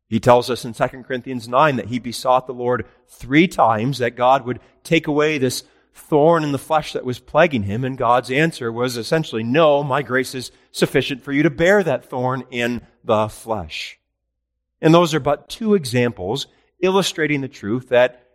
He 0.08 0.20
tells 0.20 0.50
us 0.50 0.66
in 0.66 0.74
2 0.74 1.04
Corinthians 1.04 1.48
9 1.48 1.76
that 1.78 1.88
he 1.88 2.00
besought 2.00 2.48
the 2.48 2.54
Lord 2.54 2.86
three 3.08 3.48
times 3.48 4.00
that 4.00 4.16
God 4.16 4.46
would 4.46 4.60
take 4.84 5.06
away 5.08 5.38
this 5.38 5.64
thorn 5.94 6.44
in 6.44 6.52
the 6.52 6.58
flesh 6.58 6.94
that 6.94 7.06
was 7.06 7.20
plaguing 7.20 7.64
him, 7.64 7.86
and 7.86 7.98
God's 7.98 8.30
answer 8.30 8.72
was 8.72 8.98
essentially, 8.98 9.44
No, 9.44 9.84
my 9.84 10.02
grace 10.02 10.36
is 10.36 10.52
sufficient 10.72 11.22
for 11.22 11.32
you 11.32 11.44
to 11.44 11.50
bear 11.50 11.84
that 11.84 12.10
thorn 12.10 12.44
in 12.50 12.82
the 13.04 13.30
flesh. 13.30 14.00
And 14.82 14.94
those 14.94 15.14
are 15.14 15.20
but 15.20 15.48
two 15.48 15.76
examples 15.76 16.48
illustrating 16.82 17.42
the 17.42 17.48
truth 17.48 17.90
that 17.90 18.28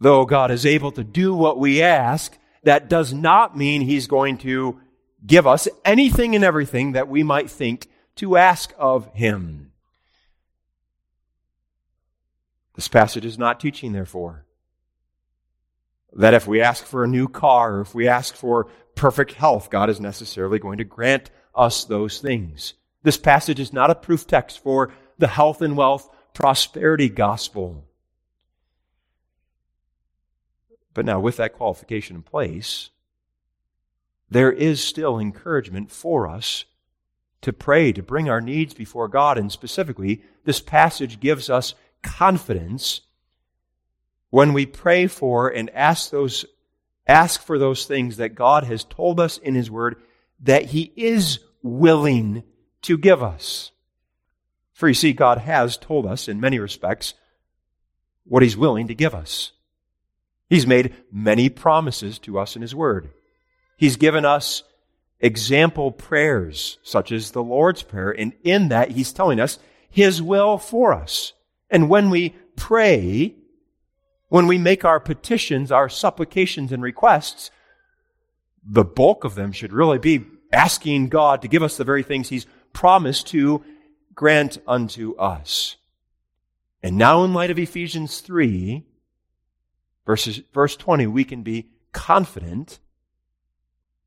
though 0.00 0.24
God 0.24 0.50
is 0.50 0.64
able 0.64 0.92
to 0.92 1.04
do 1.04 1.34
what 1.34 1.58
we 1.58 1.82
ask, 1.82 2.36
that 2.62 2.88
does 2.88 3.12
not 3.12 3.56
mean 3.56 3.82
he's 3.82 4.06
going 4.06 4.38
to 4.38 4.80
give 5.26 5.46
us 5.46 5.68
anything 5.84 6.34
and 6.34 6.44
everything 6.44 6.92
that 6.92 7.08
we 7.08 7.22
might 7.22 7.50
think 7.50 7.88
to 8.20 8.36
ask 8.36 8.74
of 8.78 9.06
him. 9.14 9.72
This 12.74 12.86
passage 12.86 13.24
is 13.24 13.38
not 13.38 13.60
teaching, 13.60 13.92
therefore, 13.92 14.44
that 16.12 16.34
if 16.34 16.46
we 16.46 16.60
ask 16.60 16.84
for 16.84 17.02
a 17.02 17.08
new 17.08 17.28
car, 17.28 17.76
or 17.76 17.80
if 17.80 17.94
we 17.94 18.08
ask 18.08 18.34
for 18.34 18.68
perfect 18.94 19.32
health, 19.32 19.70
God 19.70 19.88
is 19.88 20.00
necessarily 20.00 20.58
going 20.58 20.76
to 20.78 20.84
grant 20.84 21.30
us 21.54 21.84
those 21.84 22.20
things. 22.20 22.74
This 23.02 23.16
passage 23.16 23.58
is 23.58 23.72
not 23.72 23.90
a 23.90 23.94
proof 23.94 24.26
text 24.26 24.62
for 24.62 24.92
the 25.16 25.28
health 25.28 25.62
and 25.62 25.74
wealth 25.74 26.14
prosperity 26.34 27.08
gospel. 27.08 27.86
But 30.92 31.06
now, 31.06 31.20
with 31.20 31.38
that 31.38 31.54
qualification 31.54 32.16
in 32.16 32.22
place, 32.22 32.90
there 34.28 34.52
is 34.52 34.84
still 34.84 35.18
encouragement 35.18 35.90
for 35.90 36.28
us 36.28 36.66
to 37.42 37.52
pray, 37.52 37.92
to 37.92 38.02
bring 38.02 38.28
our 38.28 38.40
needs 38.40 38.74
before 38.74 39.08
God. 39.08 39.38
And 39.38 39.50
specifically, 39.50 40.22
this 40.44 40.60
passage 40.60 41.20
gives 41.20 41.48
us 41.48 41.74
confidence 42.02 43.00
when 44.30 44.52
we 44.52 44.66
pray 44.66 45.06
for 45.06 45.48
and 45.48 45.70
ask 45.70 46.10
those 46.10 46.44
ask 47.06 47.42
for 47.42 47.58
those 47.58 47.86
things 47.86 48.18
that 48.18 48.36
God 48.36 48.64
has 48.64 48.84
told 48.84 49.18
us 49.18 49.36
in 49.38 49.54
his 49.56 49.70
word 49.70 49.96
that 50.40 50.66
he 50.66 50.92
is 50.94 51.40
willing 51.62 52.44
to 52.82 52.96
give 52.96 53.22
us. 53.22 53.72
For 54.72 54.86
you 54.86 54.94
see, 54.94 55.12
God 55.12 55.38
has 55.38 55.76
told 55.76 56.06
us 56.06 56.28
in 56.28 56.40
many 56.40 56.58
respects 56.58 57.14
what 58.24 58.42
he's 58.42 58.56
willing 58.56 58.86
to 58.88 58.94
give 58.94 59.14
us. 59.14 59.52
He's 60.48 60.66
made 60.66 60.94
many 61.10 61.48
promises 61.48 62.18
to 62.20 62.38
us 62.38 62.54
in 62.54 62.62
his 62.62 62.74
word. 62.74 63.10
He's 63.76 63.96
given 63.96 64.24
us 64.24 64.62
example 65.20 65.92
prayers, 65.92 66.78
such 66.82 67.12
as 67.12 67.30
the 67.30 67.42
Lord's 67.42 67.82
Prayer, 67.82 68.10
and 68.10 68.32
in 68.42 68.68
that 68.68 68.92
he's 68.92 69.12
telling 69.12 69.38
us 69.40 69.58
his 69.88 70.22
will 70.22 70.58
for 70.58 70.92
us. 70.92 71.32
And 71.68 71.88
when 71.88 72.10
we 72.10 72.34
pray, 72.56 73.34
when 74.28 74.46
we 74.46 74.58
make 74.58 74.84
our 74.84 75.00
petitions, 75.00 75.72
our 75.72 75.88
supplications 75.88 76.72
and 76.72 76.82
requests, 76.82 77.50
the 78.64 78.84
bulk 78.84 79.24
of 79.24 79.34
them 79.34 79.52
should 79.52 79.72
really 79.72 79.98
be 79.98 80.24
asking 80.52 81.08
God 81.08 81.42
to 81.42 81.48
give 81.48 81.62
us 81.62 81.76
the 81.76 81.84
very 81.84 82.02
things 82.02 82.28
He's 82.28 82.46
promised 82.72 83.28
to 83.28 83.64
grant 84.14 84.58
unto 84.66 85.16
us. 85.16 85.76
And 86.82 86.96
now, 86.96 87.24
in 87.24 87.34
light 87.34 87.50
of 87.50 87.58
Ephesians 87.58 88.20
3, 88.20 88.84
verses, 90.06 90.42
verse 90.52 90.76
20, 90.76 91.06
we 91.06 91.24
can 91.24 91.42
be 91.42 91.68
confident 91.92 92.78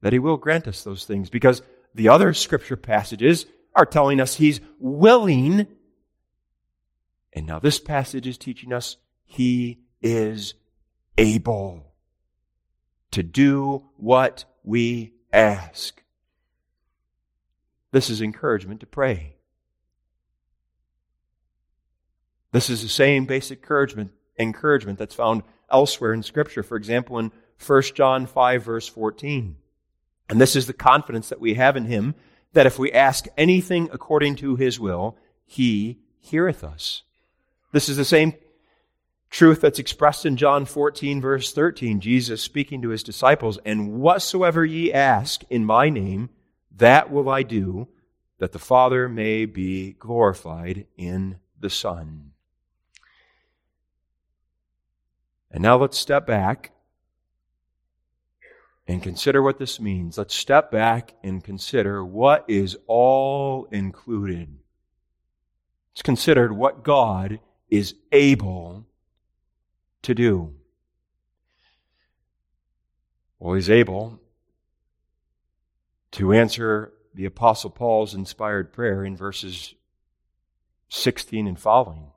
that 0.03 0.13
He 0.13 0.19
will 0.19 0.37
grant 0.37 0.67
us 0.67 0.83
those 0.83 1.05
things 1.05 1.29
because 1.29 1.61
the 1.95 2.09
other 2.09 2.33
scripture 2.33 2.75
passages 2.75 3.45
are 3.73 3.85
telling 3.85 4.19
us 4.19 4.35
He's 4.35 4.59
willing. 4.77 5.65
And 7.31 7.47
now, 7.47 7.57
this 7.57 7.79
passage 7.79 8.27
is 8.27 8.37
teaching 8.37 8.73
us 8.73 8.97
He 9.23 9.79
is 10.01 10.55
able 11.17 11.93
to 13.11 13.23
do 13.23 13.85
what 13.95 14.43
we 14.63 15.13
ask. 15.31 16.03
This 17.91 18.09
is 18.09 18.21
encouragement 18.21 18.81
to 18.81 18.85
pray. 18.85 19.37
This 22.51 22.69
is 22.69 22.83
the 22.83 22.89
same 22.89 23.25
basic 23.25 23.59
encouragement, 23.59 24.11
encouragement 24.37 24.99
that's 24.99 25.15
found 25.15 25.43
elsewhere 25.71 26.13
in 26.13 26.23
Scripture. 26.23 26.61
For 26.61 26.75
example, 26.75 27.17
in 27.19 27.31
1 27.65 27.81
John 27.95 28.25
5, 28.25 28.63
verse 28.63 28.87
14. 28.89 29.55
And 30.33 30.41
this 30.41 30.55
is 30.55 30.65
the 30.65 30.73
confidence 30.73 31.29
that 31.29 31.39
we 31.39 31.53
have 31.53 31.77
in 31.77 31.85
Him 31.85 32.15
that 32.53 32.65
if 32.65 32.79
we 32.79 32.91
ask 32.91 33.27
anything 33.37 33.87
according 33.93 34.37
to 34.37 34.55
His 34.55 34.79
will, 34.79 35.15
He 35.45 35.99
heareth 36.21 36.63
us. 36.63 37.03
This 37.71 37.87
is 37.87 37.97
the 37.97 38.03
same 38.03 38.33
truth 39.29 39.61
that's 39.61 39.77
expressed 39.77 40.25
in 40.25 40.35
John 40.35 40.65
14, 40.65 41.21
verse 41.21 41.53
13, 41.53 41.99
Jesus 41.99 42.41
speaking 42.41 42.81
to 42.81 42.89
his 42.89 43.03
disciples, 43.03 43.59
And 43.63 43.93
whatsoever 44.01 44.65
ye 44.65 44.91
ask 44.91 45.43
in 45.51 45.65
my 45.65 45.91
name, 45.91 46.31
that 46.77 47.11
will 47.11 47.29
I 47.29 47.43
do, 47.43 47.87
that 48.39 48.53
the 48.53 48.57
Father 48.57 49.07
may 49.07 49.45
be 49.45 49.91
glorified 49.91 50.87
in 50.97 51.37
the 51.59 51.69
Son. 51.69 52.31
And 55.51 55.61
now 55.61 55.77
let's 55.77 55.99
step 55.99 56.25
back 56.25 56.71
and 58.87 59.01
consider 59.01 59.41
what 59.41 59.59
this 59.59 59.79
means. 59.79 60.17
Let's 60.17 60.35
step 60.35 60.71
back 60.71 61.13
and 61.23 61.43
consider 61.43 62.03
what 62.03 62.45
is 62.47 62.77
all 62.87 63.65
included. 63.71 64.57
It's 65.93 66.01
considered 66.01 66.51
what 66.51 66.83
God 66.83 67.39
is 67.69 67.95
able 68.11 68.85
to 70.03 70.13
do? 70.13 70.53
Well, 73.39 73.55
he's 73.55 73.69
able 73.69 74.19
to 76.11 76.33
answer 76.33 76.93
the 77.13 77.25
Apostle 77.25 77.71
Paul's 77.71 78.13
inspired 78.13 78.71
prayer 78.71 79.03
in 79.03 79.17
verses 79.17 79.73
16 80.89 81.47
and 81.47 81.59
following. 81.59 82.11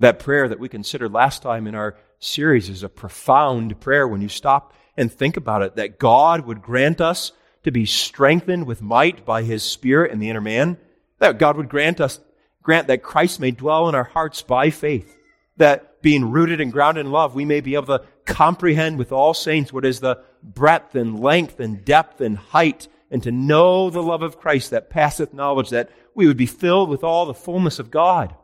That 0.00 0.18
prayer 0.18 0.48
that 0.48 0.58
we 0.58 0.68
considered 0.68 1.12
last 1.12 1.42
time 1.42 1.66
in 1.66 1.74
our 1.74 1.96
series 2.18 2.68
is 2.68 2.82
a 2.82 2.88
profound 2.88 3.80
prayer 3.80 4.06
when 4.06 4.20
you 4.20 4.28
stop 4.28 4.74
and 4.96 5.12
think 5.12 5.36
about 5.36 5.62
it, 5.62 5.76
that 5.76 5.98
God 5.98 6.46
would 6.46 6.62
grant 6.62 7.00
us 7.00 7.32
to 7.64 7.70
be 7.70 7.86
strengthened 7.86 8.66
with 8.66 8.82
might 8.82 9.24
by 9.24 9.42
his 9.42 9.62
Spirit 9.62 10.12
in 10.12 10.18
the 10.18 10.30
inner 10.30 10.40
man, 10.40 10.76
that 11.18 11.38
God 11.38 11.56
would 11.56 11.68
grant 11.68 12.00
us, 12.00 12.20
grant 12.62 12.86
that 12.88 13.02
Christ 13.02 13.40
may 13.40 13.50
dwell 13.50 13.88
in 13.88 13.94
our 13.94 14.04
hearts 14.04 14.42
by 14.42 14.70
faith, 14.70 15.16
that 15.56 16.02
being 16.02 16.30
rooted 16.30 16.60
and 16.60 16.72
grounded 16.72 17.06
in 17.06 17.12
love, 17.12 17.34
we 17.34 17.44
may 17.44 17.60
be 17.60 17.74
able 17.74 17.98
to 17.98 18.04
comprehend 18.26 18.98
with 18.98 19.12
all 19.12 19.34
saints 19.34 19.72
what 19.72 19.84
is 19.84 20.00
the 20.00 20.22
breadth 20.42 20.94
and 20.94 21.20
length 21.20 21.60
and 21.60 21.84
depth 21.84 22.20
and 22.20 22.36
height, 22.36 22.88
and 23.10 23.22
to 23.22 23.32
know 23.32 23.90
the 23.90 24.02
love 24.02 24.22
of 24.22 24.38
Christ 24.38 24.70
that 24.70 24.90
passeth 24.90 25.32
knowledge, 25.32 25.70
that 25.70 25.90
we 26.14 26.26
would 26.26 26.36
be 26.36 26.46
filled 26.46 26.88
with 26.88 27.02
all 27.02 27.26
the 27.26 27.34
fullness 27.34 27.78
of 27.78 27.90
God. 27.90 28.34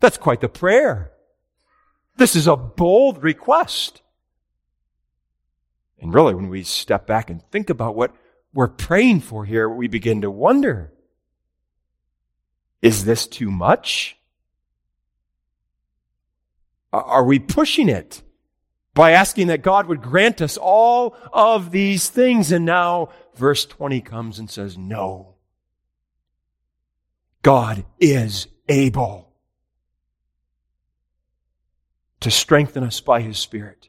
That's 0.00 0.18
quite 0.18 0.40
the 0.40 0.48
prayer. 0.48 1.12
This 2.16 2.36
is 2.36 2.46
a 2.46 2.56
bold 2.56 3.22
request. 3.22 4.02
And 6.00 6.12
really, 6.12 6.34
when 6.34 6.48
we 6.48 6.62
step 6.62 7.06
back 7.06 7.30
and 7.30 7.42
think 7.50 7.70
about 7.70 7.96
what 7.96 8.14
we're 8.52 8.68
praying 8.68 9.20
for 9.20 9.44
here, 9.44 9.68
we 9.68 9.88
begin 9.88 10.22
to 10.22 10.30
wonder 10.30 10.92
is 12.82 13.04
this 13.04 13.26
too 13.26 13.50
much? 13.50 14.16
Are 16.92 17.24
we 17.24 17.38
pushing 17.38 17.88
it 17.88 18.22
by 18.94 19.10
asking 19.12 19.48
that 19.48 19.62
God 19.62 19.86
would 19.86 20.02
grant 20.02 20.40
us 20.40 20.56
all 20.56 21.16
of 21.32 21.70
these 21.70 22.08
things? 22.08 22.52
And 22.52 22.64
now 22.64 23.08
verse 23.34 23.64
20 23.66 24.00
comes 24.02 24.38
and 24.38 24.48
says, 24.48 24.78
no. 24.78 25.34
God 27.42 27.84
is 27.98 28.48
able 28.68 29.32
to 32.20 32.30
strengthen 32.30 32.82
us 32.82 33.00
by 33.00 33.20
His 33.20 33.38
Spirit. 33.38 33.88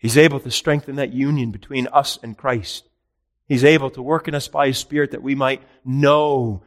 He's 0.00 0.16
able 0.16 0.40
to 0.40 0.50
strengthen 0.50 0.96
that 0.96 1.12
union 1.12 1.50
between 1.50 1.86
us 1.88 2.18
and 2.22 2.36
Christ. 2.36 2.88
He's 3.46 3.64
able 3.64 3.90
to 3.90 4.02
work 4.02 4.28
in 4.28 4.34
us 4.34 4.48
by 4.48 4.68
His 4.68 4.78
Spirit 4.78 5.10
that 5.10 5.22
we 5.22 5.34
might 5.34 5.62
know 5.84 6.62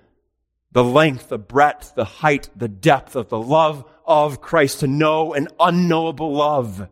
the 0.71 0.83
length, 0.83 1.29
the 1.29 1.39
breadth, 1.39 1.95
the 1.95 2.05
height, 2.05 2.49
the 2.55 2.67
depth 2.67 3.15
of 3.15 3.29
the 3.29 3.39
love 3.39 3.85
of 4.05 4.39
Christ, 4.39 4.81
to 4.81 4.87
know 4.87 5.33
an 5.33 5.47
unknowable 5.59 6.31
love. 6.31 6.87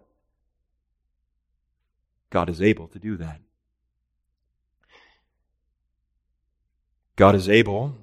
God 2.32 2.50
is 2.50 2.60
able 2.60 2.88
to 2.88 2.98
do 2.98 3.18
that. 3.18 3.40
God 7.16 7.36
is 7.36 7.48
able 7.48 7.98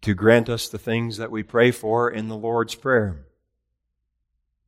to 0.00 0.14
grant 0.14 0.48
us 0.48 0.68
the 0.68 0.78
things 0.78 1.18
that 1.18 1.30
we 1.30 1.42
pray 1.42 1.70
for 1.70 2.10
in 2.10 2.28
the 2.28 2.36
Lord's 2.36 2.74
Prayer. 2.74 3.26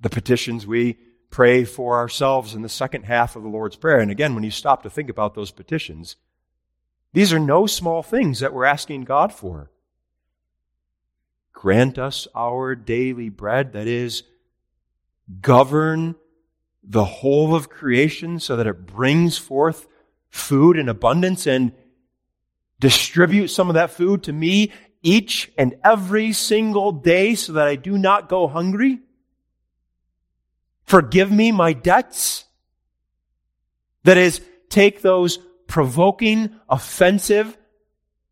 The 0.01 0.11
petitions 0.11 0.67
we 0.67 0.99
pray 1.33 1.65
for 1.65 1.97
ourselves 1.97 2.55
in 2.55 2.63
the 2.63 2.69
second 2.69 3.03
half 3.05 3.35
of 3.35 3.43
the 3.43 3.49
Lord's 3.49 3.75
Prayer. 3.75 3.99
And 3.99 4.11
again, 4.11 4.35
when 4.35 4.45
you 4.45 4.51
stop 4.53 4.85
to 4.85 4.91
think 4.91 5.09
about 5.09 5.35
those 5.35 5.51
petitions, 5.51 6.15
these 7.13 7.33
are 7.33 7.41
no 7.41 7.67
small 7.67 8.03
things 8.03 8.39
that 8.39 8.53
we're 8.53 8.65
asking 8.65 9.03
God 9.05 9.33
for. 9.33 9.71
Grant 11.53 11.99
us 11.99 12.29
our 12.35 12.75
daily 12.75 13.31
bread, 13.31 13.73
that 13.73 13.87
is, 13.89 14.23
govern 15.41 16.15
the 16.85 17.05
whole 17.05 17.55
of 17.55 17.69
creation 17.69 18.39
so 18.39 18.57
that 18.57 18.67
it 18.67 18.87
brings 18.87 19.39
forth 19.39 19.89
food 20.29 20.77
in 20.77 20.89
abundance 20.89 21.47
and 21.47 21.73
distribute 22.79 23.49
some 23.49 23.69
of 23.69 23.75
that 23.75 23.91
food 23.91 24.25
to 24.25 24.33
me 24.33 24.73
each 25.03 25.51
and 25.57 25.77
every 25.85 26.33
single 26.33 26.93
day 26.93 27.35
so 27.35 27.53
that 27.55 27.67
I 27.67 27.77
do 27.77 27.97
not 27.97 28.29
go 28.29 28.49
hungry. 28.49 29.01
Forgive 30.93 31.33
me 31.33 31.53
my 31.53 31.73
debts. 31.73 32.45
That 34.05 34.19
is, 34.19 34.43
take 34.69 35.01
those 35.01 35.39
provoking, 35.67 36.61
offensive 36.69 37.57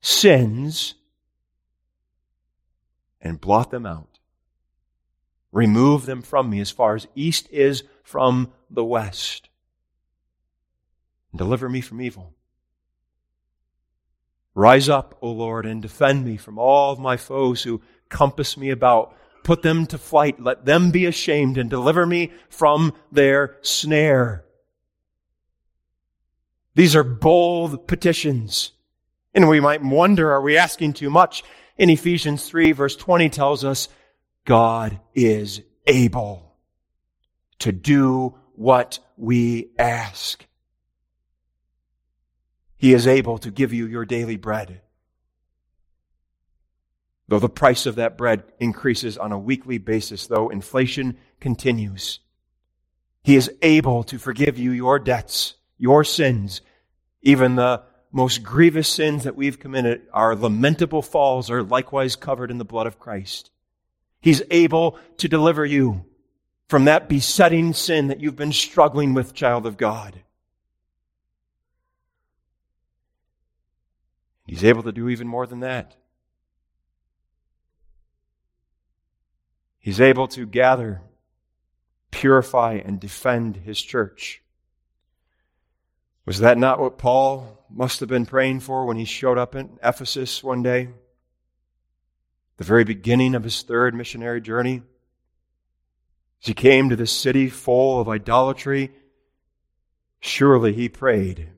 sins 0.02 0.92
and 3.18 3.40
blot 3.40 3.70
them 3.70 3.86
out. 3.86 4.18
Remove 5.52 6.04
them 6.04 6.20
from 6.20 6.50
me 6.50 6.60
as 6.60 6.70
far 6.70 6.94
as 6.94 7.06
east 7.14 7.48
is 7.50 7.82
from 8.02 8.52
the 8.68 8.84
west. 8.84 9.48
And 11.32 11.38
deliver 11.38 11.66
me 11.66 11.80
from 11.80 12.02
evil. 12.02 12.34
Rise 14.54 14.90
up, 14.90 15.16
O 15.22 15.30
Lord, 15.30 15.64
and 15.64 15.80
defend 15.80 16.26
me 16.26 16.36
from 16.36 16.58
all 16.58 16.92
of 16.92 16.98
my 16.98 17.16
foes 17.16 17.62
who 17.62 17.80
compass 18.10 18.58
me 18.58 18.68
about. 18.68 19.16
Put 19.42 19.62
them 19.62 19.86
to 19.86 19.98
flight. 19.98 20.40
Let 20.40 20.64
them 20.64 20.90
be 20.90 21.06
ashamed 21.06 21.58
and 21.58 21.68
deliver 21.68 22.06
me 22.06 22.32
from 22.48 22.92
their 23.10 23.58
snare. 23.62 24.44
These 26.74 26.94
are 26.94 27.04
bold 27.04 27.88
petitions. 27.88 28.72
And 29.34 29.48
we 29.48 29.60
might 29.60 29.82
wonder, 29.82 30.32
are 30.32 30.40
we 30.40 30.56
asking 30.56 30.94
too 30.94 31.10
much? 31.10 31.44
In 31.76 31.90
Ephesians 31.90 32.48
3 32.48 32.72
verse 32.72 32.96
20 32.96 33.28
tells 33.30 33.64
us, 33.64 33.88
God 34.44 35.00
is 35.14 35.62
able 35.86 36.56
to 37.60 37.72
do 37.72 38.34
what 38.54 38.98
we 39.16 39.70
ask. 39.78 40.46
He 42.76 42.94
is 42.94 43.06
able 43.06 43.38
to 43.38 43.50
give 43.50 43.72
you 43.72 43.86
your 43.86 44.04
daily 44.04 44.36
bread. 44.36 44.80
Though 47.30 47.38
the 47.38 47.48
price 47.48 47.86
of 47.86 47.94
that 47.94 48.18
bread 48.18 48.42
increases 48.58 49.16
on 49.16 49.30
a 49.30 49.38
weekly 49.38 49.78
basis, 49.78 50.26
though 50.26 50.48
inflation 50.48 51.16
continues, 51.38 52.18
He 53.22 53.36
is 53.36 53.52
able 53.62 54.02
to 54.04 54.18
forgive 54.18 54.58
you 54.58 54.72
your 54.72 54.98
debts, 54.98 55.54
your 55.78 56.02
sins, 56.02 56.60
even 57.22 57.54
the 57.54 57.84
most 58.10 58.42
grievous 58.42 58.88
sins 58.88 59.22
that 59.22 59.36
we've 59.36 59.60
committed, 59.60 60.08
our 60.12 60.34
lamentable 60.34 61.02
falls 61.02 61.52
are 61.52 61.62
likewise 61.62 62.16
covered 62.16 62.50
in 62.50 62.58
the 62.58 62.64
blood 62.64 62.88
of 62.88 62.98
Christ. 62.98 63.52
He's 64.20 64.42
able 64.50 64.98
to 65.18 65.28
deliver 65.28 65.64
you 65.64 66.04
from 66.68 66.86
that 66.86 67.08
besetting 67.08 67.74
sin 67.74 68.08
that 68.08 68.20
you've 68.20 68.34
been 68.34 68.52
struggling 68.52 69.14
with, 69.14 69.34
child 69.34 69.66
of 69.66 69.76
God. 69.76 70.20
He's 74.46 74.64
able 74.64 74.82
to 74.82 74.90
do 74.90 75.08
even 75.08 75.28
more 75.28 75.46
than 75.46 75.60
that. 75.60 75.94
He's 79.80 80.00
able 80.00 80.28
to 80.28 80.46
gather, 80.46 81.00
purify, 82.10 82.74
and 82.84 83.00
defend 83.00 83.56
his 83.56 83.80
church. 83.80 84.42
Was 86.26 86.40
that 86.40 86.58
not 86.58 86.78
what 86.78 86.98
Paul 86.98 87.64
must 87.70 88.00
have 88.00 88.08
been 88.08 88.26
praying 88.26 88.60
for 88.60 88.84
when 88.84 88.98
he 88.98 89.06
showed 89.06 89.38
up 89.38 89.56
in 89.56 89.78
Ephesus 89.82 90.44
one 90.44 90.62
day? 90.62 90.90
The 92.58 92.64
very 92.64 92.84
beginning 92.84 93.34
of 93.34 93.42
his 93.42 93.62
third 93.62 93.94
missionary 93.94 94.42
journey. 94.42 94.82
As 96.42 96.48
he 96.48 96.54
came 96.54 96.90
to 96.90 96.96
this 96.96 97.10
city 97.10 97.48
full 97.48 98.00
of 98.00 98.08
idolatry, 98.08 98.92
surely 100.20 100.74
he 100.74 100.90
prayed, 100.90 101.48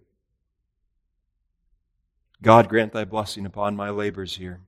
God 2.41 2.69
grant 2.69 2.93
thy 2.93 3.05
blessing 3.05 3.47
upon 3.47 3.77
my 3.77 3.91
labors 3.91 4.37
here. 4.37 4.61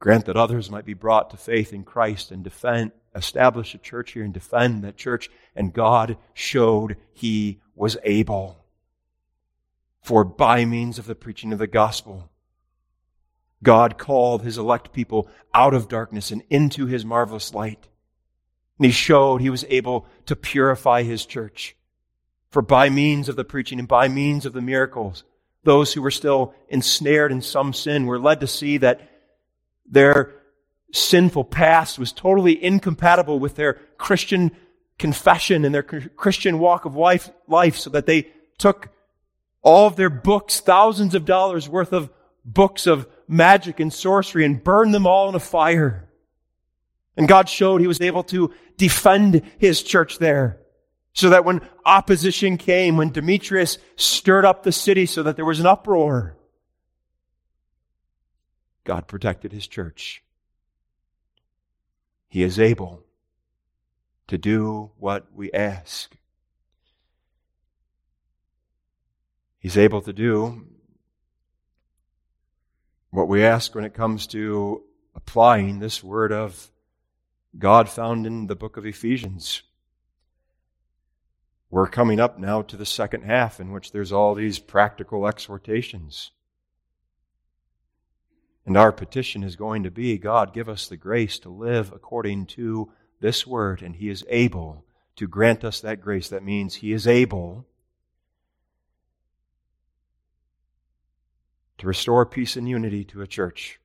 Grant 0.00 0.26
that 0.26 0.36
others 0.36 0.70
might 0.70 0.84
be 0.84 0.94
brought 0.94 1.30
to 1.30 1.36
faith 1.36 1.72
in 1.72 1.82
Christ 1.82 2.30
and 2.30 2.44
defend, 2.44 2.92
establish 3.14 3.74
a 3.74 3.78
church 3.78 4.12
here 4.12 4.22
and 4.22 4.32
defend 4.32 4.84
that 4.84 4.96
church. 4.96 5.28
And 5.56 5.72
God 5.72 6.16
showed 6.34 6.96
he 7.12 7.60
was 7.74 7.96
able. 8.04 8.64
For 10.02 10.24
by 10.24 10.64
means 10.64 10.98
of 10.98 11.06
the 11.06 11.16
preaching 11.16 11.52
of 11.52 11.58
the 11.58 11.66
gospel, 11.66 12.30
God 13.62 13.98
called 13.98 14.42
his 14.42 14.56
elect 14.56 14.92
people 14.92 15.28
out 15.52 15.74
of 15.74 15.88
darkness 15.88 16.30
and 16.30 16.42
into 16.48 16.86
his 16.86 17.04
marvelous 17.04 17.52
light. 17.52 17.88
And 18.78 18.86
he 18.86 18.92
showed 18.92 19.40
he 19.40 19.50
was 19.50 19.64
able 19.68 20.06
to 20.26 20.36
purify 20.36 21.02
his 21.02 21.26
church. 21.26 21.76
For 22.50 22.62
by 22.62 22.88
means 22.88 23.28
of 23.28 23.34
the 23.34 23.44
preaching 23.44 23.80
and 23.80 23.88
by 23.88 24.06
means 24.06 24.46
of 24.46 24.52
the 24.52 24.62
miracles, 24.62 25.24
those 25.64 25.92
who 25.92 26.00
were 26.00 26.12
still 26.12 26.54
ensnared 26.68 27.32
in 27.32 27.42
some 27.42 27.72
sin 27.72 28.06
were 28.06 28.20
led 28.20 28.40
to 28.40 28.46
see 28.46 28.78
that 28.78 29.00
their 29.90 30.34
sinful 30.92 31.44
past 31.44 31.98
was 31.98 32.12
totally 32.12 32.62
incompatible 32.62 33.38
with 33.38 33.56
their 33.56 33.74
Christian 33.98 34.52
confession 34.98 35.64
and 35.64 35.74
their 35.74 35.82
Christian 35.82 36.58
walk 36.58 36.84
of 36.84 36.96
life, 36.96 37.30
life 37.46 37.76
so 37.76 37.90
that 37.90 38.06
they 38.06 38.28
took 38.58 38.88
all 39.62 39.86
of 39.86 39.96
their 39.96 40.10
books, 40.10 40.60
thousands 40.60 41.14
of 41.14 41.24
dollars 41.24 41.68
worth 41.68 41.92
of 41.92 42.10
books 42.44 42.86
of 42.86 43.06
magic 43.26 43.80
and 43.80 43.92
sorcery 43.92 44.44
and 44.44 44.64
burned 44.64 44.94
them 44.94 45.06
all 45.06 45.28
in 45.28 45.34
a 45.34 45.40
fire. 45.40 46.08
And 47.16 47.28
God 47.28 47.48
showed 47.48 47.80
he 47.80 47.86
was 47.86 48.00
able 48.00 48.22
to 48.24 48.54
defend 48.76 49.42
his 49.58 49.82
church 49.82 50.18
there. 50.18 50.60
So 51.12 51.30
that 51.30 51.44
when 51.44 51.60
opposition 51.84 52.58
came, 52.58 52.96
when 52.96 53.10
Demetrius 53.10 53.78
stirred 53.96 54.44
up 54.44 54.62
the 54.62 54.70
city 54.70 55.04
so 55.04 55.24
that 55.24 55.34
there 55.34 55.44
was 55.44 55.58
an 55.58 55.66
uproar, 55.66 56.37
God 58.88 59.06
protected 59.06 59.52
his 59.52 59.66
church. 59.66 60.22
He 62.26 62.42
is 62.42 62.58
able 62.58 63.02
to 64.28 64.38
do 64.38 64.92
what 64.96 65.26
we 65.34 65.52
ask. 65.52 66.16
He's 69.58 69.76
able 69.76 70.00
to 70.00 70.12
do 70.14 70.64
what 73.10 73.28
we 73.28 73.44
ask 73.44 73.74
when 73.74 73.84
it 73.84 73.92
comes 73.92 74.26
to 74.28 74.82
applying 75.14 75.80
this 75.80 76.02
word 76.02 76.32
of 76.32 76.70
God 77.58 77.90
found 77.90 78.26
in 78.26 78.46
the 78.46 78.56
book 78.56 78.78
of 78.78 78.86
Ephesians. 78.86 79.64
We're 81.68 81.88
coming 81.88 82.20
up 82.20 82.38
now 82.38 82.62
to 82.62 82.76
the 82.78 82.86
second 82.86 83.24
half 83.24 83.60
in 83.60 83.70
which 83.70 83.92
there's 83.92 84.12
all 84.12 84.34
these 84.34 84.58
practical 84.58 85.28
exhortations. 85.28 86.30
And 88.68 88.76
our 88.76 88.92
petition 88.92 89.44
is 89.44 89.56
going 89.56 89.84
to 89.84 89.90
be 89.90 90.18
God, 90.18 90.52
give 90.52 90.68
us 90.68 90.88
the 90.88 90.98
grace 90.98 91.38
to 91.38 91.48
live 91.48 91.90
according 91.90 92.44
to 92.48 92.92
this 93.18 93.46
word, 93.46 93.80
and 93.80 93.96
He 93.96 94.10
is 94.10 94.26
able 94.28 94.84
to 95.16 95.26
grant 95.26 95.64
us 95.64 95.80
that 95.80 96.02
grace. 96.02 96.28
That 96.28 96.44
means 96.44 96.74
He 96.74 96.92
is 96.92 97.06
able 97.06 97.64
to 101.78 101.86
restore 101.86 102.26
peace 102.26 102.56
and 102.56 102.68
unity 102.68 103.04
to 103.04 103.22
a 103.22 103.26
church 103.26 103.80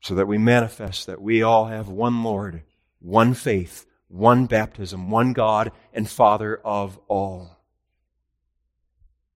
so 0.00 0.16
that 0.16 0.26
we 0.26 0.36
manifest 0.36 1.06
that 1.06 1.22
we 1.22 1.44
all 1.44 1.66
have 1.66 1.88
one 1.88 2.24
Lord, 2.24 2.64
one 2.98 3.34
faith, 3.34 3.86
one 4.08 4.46
baptism, 4.46 5.12
one 5.12 5.32
God 5.32 5.70
and 5.92 6.10
Father 6.10 6.56
of 6.64 6.98
all. 7.06 7.60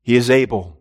He 0.03 0.17
is 0.17 0.29
able 0.29 0.80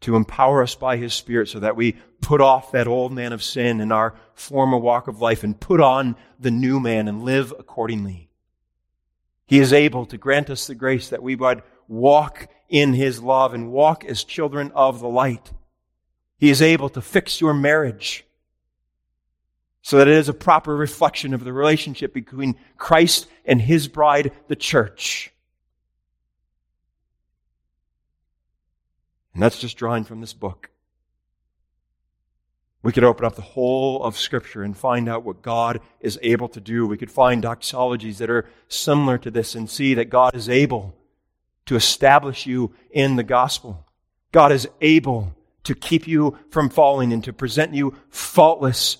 to 0.00 0.16
empower 0.16 0.62
us 0.62 0.74
by 0.74 0.96
His 0.96 1.14
Spirit 1.14 1.48
so 1.48 1.60
that 1.60 1.76
we 1.76 1.96
put 2.20 2.40
off 2.40 2.72
that 2.72 2.86
old 2.86 3.12
man 3.12 3.32
of 3.32 3.42
sin 3.42 3.80
in 3.80 3.92
our 3.92 4.14
former 4.34 4.78
walk 4.78 5.08
of 5.08 5.20
life 5.20 5.44
and 5.44 5.60
put 5.60 5.80
on 5.80 6.16
the 6.38 6.50
new 6.50 6.80
man 6.80 7.08
and 7.08 7.22
live 7.22 7.52
accordingly. 7.58 8.30
He 9.46 9.58
is 9.58 9.72
able 9.72 10.06
to 10.06 10.16
grant 10.16 10.48
us 10.48 10.66
the 10.66 10.74
grace 10.74 11.08
that 11.08 11.22
we 11.22 11.36
would 11.36 11.62
walk 11.88 12.48
in 12.68 12.94
His 12.94 13.20
love 13.20 13.52
and 13.52 13.72
walk 13.72 14.04
as 14.04 14.24
children 14.24 14.70
of 14.74 15.00
the 15.00 15.08
light. 15.08 15.52
He 16.38 16.50
is 16.50 16.62
able 16.62 16.88
to 16.90 17.02
fix 17.02 17.40
your 17.40 17.52
marriage 17.52 18.24
so 19.82 19.98
that 19.98 20.08
it 20.08 20.14
is 20.14 20.28
a 20.28 20.34
proper 20.34 20.76
reflection 20.76 21.34
of 21.34 21.44
the 21.44 21.52
relationship 21.52 22.14
between 22.14 22.56
Christ 22.76 23.26
and 23.44 23.60
His 23.60 23.88
bride, 23.88 24.32
the 24.48 24.56
church. 24.56 25.32
And 29.40 29.46
that's 29.46 29.58
just 29.58 29.78
drawing 29.78 30.04
from 30.04 30.20
this 30.20 30.34
book. 30.34 30.68
We 32.82 32.92
could 32.92 33.04
open 33.04 33.24
up 33.24 33.36
the 33.36 33.40
whole 33.40 34.04
of 34.04 34.18
Scripture 34.18 34.62
and 34.62 34.76
find 34.76 35.08
out 35.08 35.24
what 35.24 35.40
God 35.40 35.80
is 35.98 36.18
able 36.20 36.50
to 36.50 36.60
do. 36.60 36.86
We 36.86 36.98
could 36.98 37.10
find 37.10 37.42
doxologies 37.42 38.18
that 38.18 38.28
are 38.28 38.44
similar 38.68 39.16
to 39.16 39.30
this 39.30 39.54
and 39.54 39.70
see 39.70 39.94
that 39.94 40.10
God 40.10 40.34
is 40.34 40.50
able 40.50 40.94
to 41.64 41.74
establish 41.74 42.44
you 42.44 42.74
in 42.90 43.16
the 43.16 43.22
gospel. 43.22 43.86
God 44.30 44.52
is 44.52 44.68
able 44.82 45.34
to 45.64 45.74
keep 45.74 46.06
you 46.06 46.36
from 46.50 46.68
falling 46.68 47.10
and 47.10 47.24
to 47.24 47.32
present 47.32 47.72
you 47.72 47.96
faultless 48.10 48.98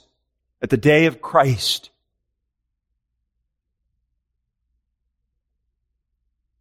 at 0.62 0.70
the 0.70 0.78
day 0.78 1.04
of 1.04 1.20
Christ. 1.20 1.90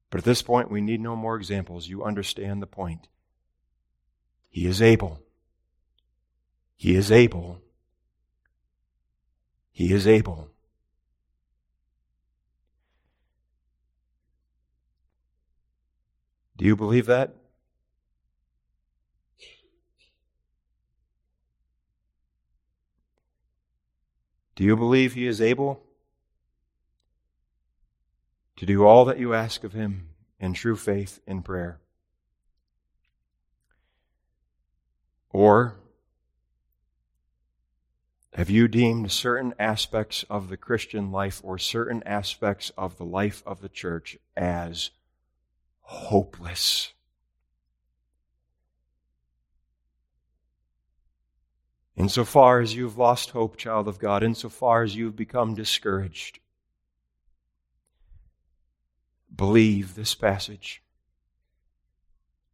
But 0.09 0.17
at 0.17 0.25
this 0.25 0.41
point, 0.41 0.69
we 0.69 0.81
need 0.81 0.99
no 0.99 1.15
more 1.15 1.37
examples. 1.37 1.87
You 1.87 2.03
understand 2.03 2.61
the 2.61 2.67
point. 2.67 3.07
He 4.49 4.65
is 4.65 4.81
able. 4.81 5.19
He 6.75 6.95
is 6.95 7.11
able. 7.11 7.61
He 9.71 9.93
is 9.93 10.07
able. 10.07 10.49
Do 16.57 16.65
you 16.65 16.75
believe 16.75 17.05
that? 17.05 17.35
Do 24.55 24.65
you 24.65 24.75
believe 24.75 25.13
He 25.13 25.25
is 25.25 25.39
able 25.39 25.81
to 28.57 28.65
do 28.65 28.85
all 28.85 29.05
that 29.05 29.17
you 29.17 29.33
ask 29.33 29.63
of 29.63 29.71
Him 29.71 30.09
in 30.37 30.51
true 30.51 30.75
faith 30.75 31.21
in 31.25 31.43
prayer? 31.43 31.79
Or 35.39 35.77
have 38.33 38.49
you 38.49 38.67
deemed 38.67 39.09
certain 39.09 39.53
aspects 39.57 40.25
of 40.29 40.49
the 40.49 40.57
Christian 40.57 41.13
life 41.13 41.39
or 41.45 41.57
certain 41.57 42.03
aspects 42.03 42.73
of 42.77 42.97
the 42.97 43.05
life 43.05 43.41
of 43.45 43.61
the 43.61 43.69
church 43.69 44.17
as 44.35 44.89
hopeless? 45.79 46.91
Insofar 51.95 52.59
as 52.59 52.75
you've 52.75 52.97
lost 52.97 53.29
hope, 53.29 53.55
child 53.55 53.87
of 53.87 53.97
God, 53.97 54.23
insofar 54.23 54.83
as 54.83 54.97
you've 54.97 55.15
become 55.15 55.55
discouraged, 55.55 56.39
believe 59.33 59.95
this 59.95 60.15
passage. 60.15 60.83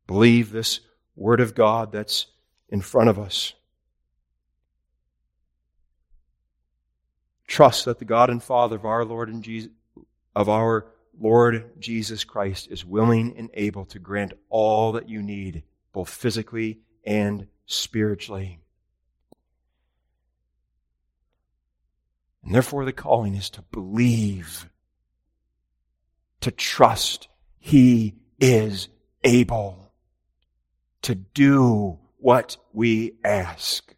Believe 0.05 0.51
this 0.51 0.81
Word 1.15 1.39
of 1.39 1.55
God 1.55 1.91
that's 1.91 2.27
in 2.69 2.81
front 2.81 3.09
of 3.09 3.19
us. 3.19 3.53
Trust 7.47 7.85
that 7.85 7.99
the 7.99 8.05
God 8.05 8.29
and 8.29 8.41
Father 8.41 8.75
of 8.75 8.85
our 8.85 9.05
Lord 9.05 9.29
and 9.29 9.43
Jesus, 9.43 9.71
of 10.35 10.49
our 10.49 10.87
Lord 11.19 11.79
Jesus 11.79 12.23
Christ 12.23 12.67
is 12.69 12.83
willing 12.83 13.35
and 13.37 13.49
able 13.53 13.85
to 13.85 13.99
grant 13.99 14.33
all 14.49 14.93
that 14.93 15.07
you 15.07 15.21
need, 15.21 15.63
both 15.93 16.09
physically 16.09 16.79
and 17.05 17.47
spiritually. 17.65 18.59
And 22.43 22.53
therefore, 22.53 22.85
the 22.85 22.93
calling 22.93 23.35
is 23.35 23.49
to 23.51 23.61
believe, 23.61 24.69
to 26.41 26.51
trust 26.51 27.27
He 27.57 28.15
is 28.39 28.89
able 29.23 29.91
to 31.03 31.15
do 31.15 31.99
what 32.25 32.57
we 32.73 33.13
ask. 33.23 33.93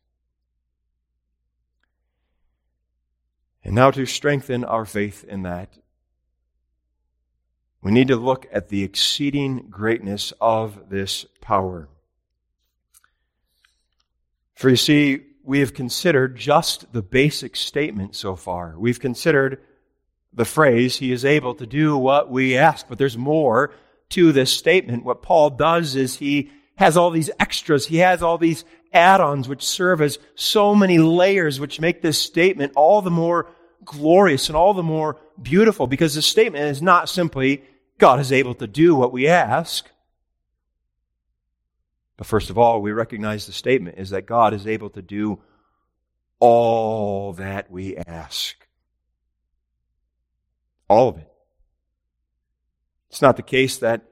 And 3.63 3.73
now, 3.73 3.89
to 3.91 4.05
strengthen 4.05 4.65
our 4.65 4.83
faith 4.83 5.23
in 5.23 5.43
that, 5.43 5.77
we 7.81 7.93
need 7.93 8.09
to 8.09 8.17
look 8.17 8.45
at 8.51 8.67
the 8.67 8.83
exceeding 8.83 9.69
greatness 9.69 10.33
of 10.41 10.89
this 10.89 11.25
power. 11.39 11.87
For 14.55 14.71
you 14.71 14.75
see, 14.75 15.21
we 15.41 15.61
have 15.61 15.73
considered 15.73 16.35
just 16.35 16.91
the 16.91 17.01
basic 17.01 17.55
statement 17.55 18.13
so 18.13 18.35
far. 18.35 18.75
We've 18.77 18.99
considered 18.99 19.61
the 20.33 20.43
phrase, 20.43 20.97
He 20.97 21.13
is 21.13 21.23
able 21.23 21.55
to 21.55 21.65
do 21.65 21.97
what 21.97 22.29
we 22.29 22.57
ask. 22.57 22.89
But 22.89 22.97
there's 22.97 23.17
more 23.17 23.73
to 24.09 24.33
this 24.33 24.51
statement. 24.51 25.05
What 25.05 25.21
Paul 25.21 25.51
does 25.51 25.95
is 25.95 26.17
he 26.17 26.51
has 26.77 26.95
all 26.95 27.11
these 27.11 27.29
extras. 27.39 27.87
He 27.87 27.97
has 27.97 28.23
all 28.23 28.37
these 28.37 28.63
add-ons 28.93 29.49
which 29.49 29.65
serve 29.65 30.01
as 30.01 30.19
so 30.35 30.73
many 30.73 30.97
layers 30.97 31.59
which 31.59 31.81
make 31.81 32.01
this 32.01 32.19
statement 32.19 32.71
all 32.75 33.01
the 33.01 33.11
more 33.11 33.49
glorious 33.83 34.47
and 34.47 34.55
all 34.55 34.73
the 34.73 34.83
more 34.83 35.19
beautiful 35.41 35.87
because 35.87 36.15
the 36.15 36.21
statement 36.21 36.65
is 36.65 36.81
not 36.81 37.09
simply 37.09 37.63
God 37.97 38.19
is 38.19 38.31
able 38.31 38.53
to 38.55 38.67
do 38.67 38.95
what 38.95 39.11
we 39.11 39.27
ask. 39.27 39.89
But 42.15 42.27
first 42.27 42.49
of 42.49 42.57
all, 42.57 42.81
we 42.81 42.91
recognize 42.91 43.45
the 43.45 43.53
statement 43.53 43.97
is 43.97 44.11
that 44.11 44.25
God 44.25 44.53
is 44.53 44.67
able 44.67 44.89
to 44.91 45.01
do 45.01 45.39
all 46.39 47.33
that 47.33 47.71
we 47.71 47.97
ask. 47.97 48.55
All 50.87 51.09
of 51.09 51.17
it. 51.17 51.31
It's 53.09 53.21
not 53.21 53.35
the 53.35 53.43
case 53.43 53.77
that 53.77 54.03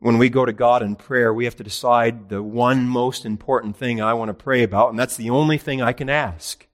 when 0.00 0.18
we 0.18 0.30
go 0.30 0.44
to 0.44 0.52
God 0.52 0.82
in 0.82 0.96
prayer, 0.96 1.32
we 1.32 1.44
have 1.44 1.56
to 1.56 1.64
decide 1.64 2.30
the 2.30 2.42
one 2.42 2.88
most 2.88 3.24
important 3.24 3.76
thing 3.76 4.00
I 4.00 4.14
want 4.14 4.30
to 4.30 4.34
pray 4.34 4.62
about, 4.62 4.90
and 4.90 4.98
that's 4.98 5.16
the 5.16 5.30
only 5.30 5.58
thing 5.58 5.82
I 5.82 5.92
can 5.92 6.08
ask. 6.08 6.66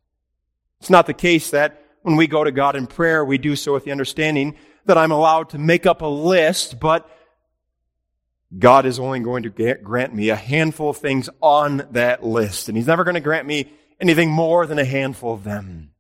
It's 0.81 0.91
not 0.91 1.07
the 1.07 1.15
case 1.15 1.51
that 1.51 1.83
when 2.03 2.17
we 2.17 2.29
go 2.29 2.45
to 2.45 2.53
God 2.53 2.77
in 2.77 2.87
prayer, 2.87 3.25
we 3.25 3.37
do 3.37 3.57
so 3.57 3.73
with 3.73 3.85
the 3.85 3.91
understanding 3.91 4.57
that 4.85 4.97
I'm 4.97 5.11
allowed 5.11 5.51
to 5.51 5.59
make 5.59 5.87
up 5.87 6.03
a 6.03 6.07
list, 6.07 6.79
but 6.79 7.11
God 8.57 8.87
is 8.87 9.01
only 9.01 9.19
going 9.19 9.43
to 9.43 9.75
grant 9.75 10.15
me 10.15 10.31
a 10.31 10.37
handful 10.37 10.91
of 10.91 10.99
things 10.99 11.29
on 11.43 11.89
that 11.91 12.25
list. 12.25 12.69
And 12.69 12.77
He's 12.77 12.87
never 12.87 13.03
going 13.03 13.15
to 13.15 13.21
grant 13.21 13.47
me 13.47 13.73
anything 14.01 14.31
more 14.31 14.67
than 14.67 14.79
a 14.79 14.85
handful 14.85 15.35
of 15.35 15.43
them. 15.43 15.91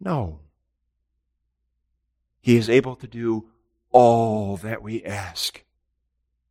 No. 0.00 0.40
He 2.40 2.56
is 2.56 2.68
able 2.68 2.96
to 2.96 3.06
do 3.06 3.46
all 3.92 4.56
that 4.58 4.82
we 4.82 5.04
ask. 5.04 5.64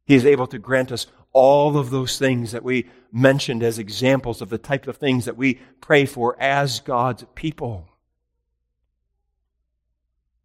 He 0.06 0.16
is 0.16 0.26
able 0.26 0.48
to 0.48 0.60
grant 0.60 0.92
us 0.92 1.08
all 1.32 1.78
of 1.78 1.92
those 1.92 2.18
things 2.18 2.52
that 2.52 2.64
we 2.64 2.90
mentioned 3.12 3.64
as 3.64 3.78
examples 3.78 4.42
of 4.42 4.50
the 4.50 4.58
type 4.58 4.88
of 4.88 4.98
things 4.98 5.26
that 5.26 5.38
we 5.38 5.60
pray 5.82 6.06
for 6.06 6.36
as 6.42 6.80
God's 6.80 7.26
people. 7.36 7.88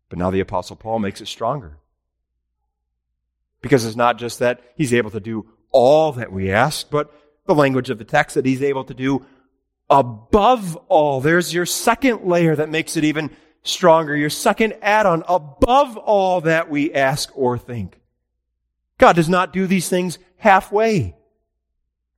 But 0.08 0.18
now 0.18 0.30
the 0.30 0.40
Apostle 0.40 0.76
Paul 0.76 0.98
makes 0.98 1.20
it 1.20 1.28
stronger. 1.28 1.78
Because 3.62 3.84
it's 3.86 3.96
not 3.96 4.18
just 4.18 4.40
that 4.40 4.60
he's 4.76 4.92
able 4.92 5.10
to 5.10 5.20
do 5.20 5.46
all 5.72 6.12
that 6.12 6.30
we 6.30 6.50
ask, 6.50 6.90
but 6.90 7.12
the 7.46 7.54
language 7.54 7.90
of 7.90 7.98
the 7.98 8.04
text 8.04 8.34
that 8.34 8.46
he's 8.46 8.62
able 8.62 8.84
to 8.84 8.94
do 8.94 9.24
above 9.88 10.76
all. 10.88 11.20
There's 11.20 11.52
your 11.52 11.66
second 11.66 12.24
layer 12.24 12.54
that 12.54 12.68
makes 12.68 12.96
it 12.96 13.04
even 13.04 13.30
stronger. 13.64 14.16
Your 14.16 14.30
second 14.30 14.74
add-on 14.80 15.24
above 15.26 15.96
all 15.96 16.42
that 16.42 16.70
we 16.70 16.92
ask 16.94 17.30
or 17.34 17.58
think. 17.58 18.00
God 18.98 19.16
does 19.16 19.28
not 19.28 19.52
do 19.52 19.66
these 19.66 19.88
things 19.88 20.18
halfway. 20.36 21.16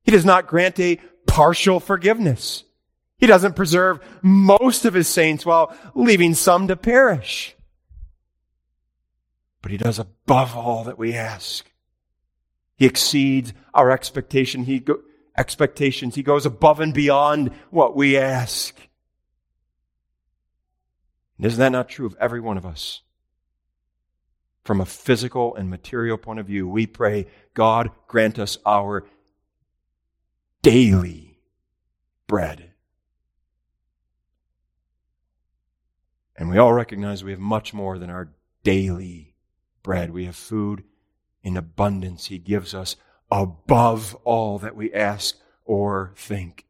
He 0.03 0.11
does 0.11 0.25
not 0.25 0.47
grant 0.47 0.79
a 0.79 0.99
partial 1.25 1.79
forgiveness. 1.79 2.63
He 3.17 3.25
doesn't 3.25 3.55
preserve 3.55 3.99
most 4.21 4.85
of 4.85 4.93
his 4.93 5.07
saints 5.07 5.45
while 5.45 5.75
leaving 5.95 6.35
some 6.35 6.67
to 6.67 6.75
perish 6.75 7.57
but 9.67 9.71
he 9.73 9.77
does 9.77 9.99
above 9.99 10.55
all 10.55 10.85
that 10.85 10.97
we 10.97 11.13
ask. 11.13 11.69
He 12.77 12.85
exceeds 12.85 13.51
our 13.73 13.91
expectation. 13.91 14.63
He 14.63 14.79
go, 14.79 15.01
expectations. 15.37 16.15
He 16.15 16.23
goes 16.23 16.45
above 16.45 16.79
and 16.79 16.93
beyond 16.93 17.51
what 17.69 17.93
we 17.93 18.17
ask. 18.17 18.73
And 21.37 21.45
isn't 21.45 21.59
that 21.59 21.71
not 21.71 21.89
true 21.89 22.05
of 22.05 22.15
every 22.19 22.39
one 22.39 22.57
of 22.57 22.65
us? 22.65 23.01
From 24.63 24.81
a 24.81 24.85
physical 24.85 25.55
and 25.55 25.69
material 25.69 26.17
point 26.17 26.39
of 26.39 26.47
view, 26.47 26.67
we 26.67 26.87
pray, 26.87 27.27
God 27.53 27.91
grant 28.07 28.37
us 28.37 28.57
our 28.65 29.05
daily 30.61 31.39
bread. 32.27 32.71
And 36.35 36.49
we 36.49 36.57
all 36.57 36.73
recognize 36.73 37.23
we 37.23 37.31
have 37.31 37.39
much 37.39 37.73
more 37.73 37.97
than 37.97 38.09
our 38.09 38.33
daily 38.63 39.35
bread. 39.81 40.11
We 40.11 40.25
have 40.25 40.35
food 40.35 40.83
in 41.41 41.57
abundance. 41.57 42.25
He 42.25 42.37
gives 42.37 42.73
us 42.73 42.95
above 43.31 44.15
all 44.23 44.59
that 44.59 44.75
we 44.75 44.93
ask 44.93 45.37
or 45.65 46.13
think. 46.15 46.66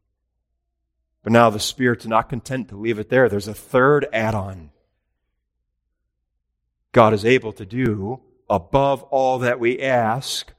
But 1.28 1.34
now 1.34 1.50
the 1.50 1.60
Spirit's 1.60 2.06
not 2.06 2.30
content 2.30 2.70
to 2.70 2.78
leave 2.78 3.00
it 3.00 3.10
there. 3.10 3.28
There's 3.28 3.50
a 3.50 3.54
third 3.54 4.08
add 4.13 4.34
on. 4.34 4.72
God 6.94 7.13
is 7.13 7.26
able 7.26 7.52
to 7.52 7.66
do 7.66 8.22
above 8.50 9.04
all 9.04 9.40
that 9.40 9.60
we 9.60 9.82
ask 9.82 10.54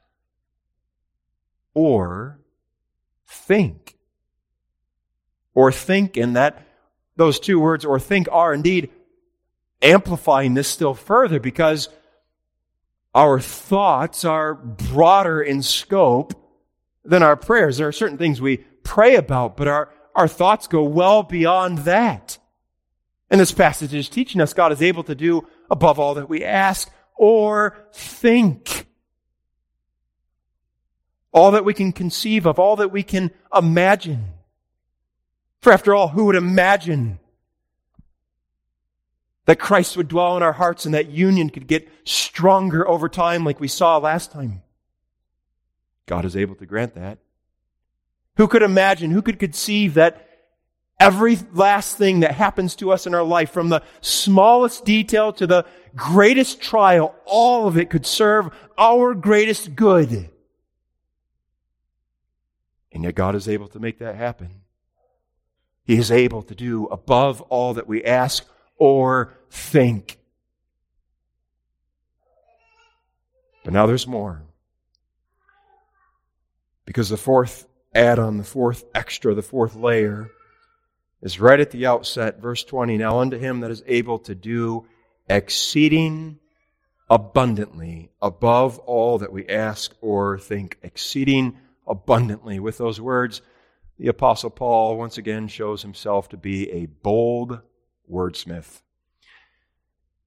or 1.72 2.38
think. 3.26 3.96
Or 5.54 5.72
think, 5.72 6.18
and 6.18 6.36
that 6.36 6.62
those 7.16 7.40
two 7.40 7.58
words, 7.58 7.86
or 7.86 7.98
think, 7.98 8.28
are 8.30 8.52
indeed 8.52 8.90
amplifying 9.80 10.52
this 10.52 10.68
still 10.68 10.92
further 10.92 11.40
because 11.40 11.88
our 13.14 13.40
thoughts 13.40 14.22
are 14.22 14.52
broader 14.52 15.40
in 15.40 15.62
scope 15.62 16.34
than 17.06 17.22
our 17.22 17.36
prayers. 17.36 17.78
There 17.78 17.88
are 17.88 17.92
certain 17.92 18.18
things 18.18 18.38
we 18.38 18.58
pray 18.58 19.14
about, 19.14 19.56
but 19.56 19.66
our, 19.66 19.88
our 20.18 20.26
thoughts 20.26 20.66
go 20.66 20.82
well 20.82 21.22
beyond 21.22 21.78
that. 21.78 22.38
And 23.30 23.40
this 23.40 23.52
passage 23.52 23.94
is 23.94 24.08
teaching 24.08 24.40
us 24.40 24.52
God 24.52 24.72
is 24.72 24.82
able 24.82 25.04
to 25.04 25.14
do 25.14 25.46
above 25.70 26.00
all 26.00 26.14
that 26.14 26.28
we 26.28 26.42
ask 26.42 26.90
or 27.14 27.78
think. 27.92 28.86
All 31.30 31.52
that 31.52 31.64
we 31.64 31.72
can 31.72 31.92
conceive 31.92 32.46
of, 32.46 32.58
all 32.58 32.74
that 32.76 32.90
we 32.90 33.04
can 33.04 33.30
imagine. 33.54 34.24
For 35.62 35.72
after 35.72 35.94
all, 35.94 36.08
who 36.08 36.24
would 36.24 36.36
imagine 36.36 37.20
That 39.44 39.60
Christ 39.60 39.96
would 39.96 40.08
dwell 40.08 40.36
in 40.36 40.42
our 40.42 40.52
hearts 40.52 40.84
and 40.84 40.94
that 40.94 41.10
union 41.10 41.48
could 41.48 41.68
get 41.68 41.88
stronger 42.04 42.86
over 42.88 43.08
time 43.08 43.44
like 43.44 43.60
we 43.60 43.68
saw 43.68 43.98
last 43.98 44.32
time. 44.32 44.62
God 46.06 46.24
is 46.24 46.36
able 46.36 46.56
to 46.56 46.66
grant 46.66 46.96
that. 46.96 47.18
Who 48.38 48.48
could 48.48 48.62
imagine, 48.62 49.10
who 49.10 49.20
could 49.20 49.38
conceive 49.40 49.94
that 49.94 50.26
every 50.98 51.36
last 51.52 51.98
thing 51.98 52.20
that 52.20 52.36
happens 52.36 52.76
to 52.76 52.92
us 52.92 53.06
in 53.06 53.14
our 53.14 53.24
life, 53.24 53.50
from 53.50 53.68
the 53.68 53.82
smallest 54.00 54.84
detail 54.84 55.32
to 55.34 55.46
the 55.46 55.66
greatest 55.96 56.60
trial, 56.60 57.14
all 57.24 57.66
of 57.66 57.76
it 57.76 57.90
could 57.90 58.06
serve 58.06 58.50
our 58.78 59.12
greatest 59.14 59.74
good. 59.74 60.30
And 62.92 63.04
yet 63.04 63.16
God 63.16 63.34
is 63.34 63.48
able 63.48 63.68
to 63.68 63.80
make 63.80 63.98
that 63.98 64.14
happen. 64.14 64.62
He 65.82 65.96
is 65.96 66.12
able 66.12 66.42
to 66.42 66.54
do 66.54 66.86
above 66.86 67.40
all 67.42 67.74
that 67.74 67.88
we 67.88 68.04
ask 68.04 68.46
or 68.76 69.34
think. 69.50 70.16
But 73.64 73.72
now 73.72 73.86
there's 73.86 74.06
more. 74.06 74.42
Because 76.84 77.08
the 77.08 77.16
fourth 77.16 77.66
add 77.94 78.18
on, 78.18 78.38
the 78.38 78.44
fourth 78.44 78.84
extra, 78.94 79.34
the 79.34 79.42
fourth 79.42 79.74
layer 79.74 80.30
is 81.22 81.40
right 81.40 81.58
at 81.58 81.70
the 81.70 81.86
outset, 81.86 82.40
verse 82.40 82.64
20. 82.64 82.96
Now 82.96 83.20
unto 83.20 83.38
him 83.38 83.60
that 83.60 83.70
is 83.70 83.82
able 83.86 84.18
to 84.20 84.34
do 84.34 84.86
exceeding 85.28 86.38
abundantly 87.10 88.10
above 88.20 88.78
all 88.80 89.18
that 89.18 89.32
we 89.32 89.46
ask 89.48 89.94
or 90.00 90.38
think. 90.38 90.78
Exceeding 90.82 91.58
abundantly. 91.86 92.60
With 92.60 92.78
those 92.78 93.00
words, 93.00 93.42
the 93.98 94.08
Apostle 94.08 94.50
Paul 94.50 94.96
once 94.96 95.18
again 95.18 95.48
shows 95.48 95.82
himself 95.82 96.28
to 96.28 96.36
be 96.36 96.70
a 96.70 96.86
bold 96.86 97.60
wordsmith. 98.10 98.82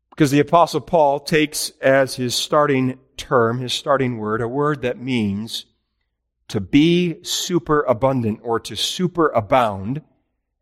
Because 0.10 0.32
the 0.32 0.42
Apostle 0.42 0.82
Paul 0.82 1.22
takes 1.22 1.72
as 1.82 2.16
his 2.16 2.36
starting 2.36 3.00
term, 3.16 3.60
his 3.60 3.72
starting 3.72 4.18
word, 4.18 4.42
a 4.42 4.48
word 4.48 4.82
that 4.82 5.00
means 5.00 5.66
to 6.52 6.60
be 6.60 7.16
super 7.24 7.82
abundant 7.84 8.42
or 8.44 8.60
to 8.60 8.76
super 8.76 9.30
abound. 9.30 10.02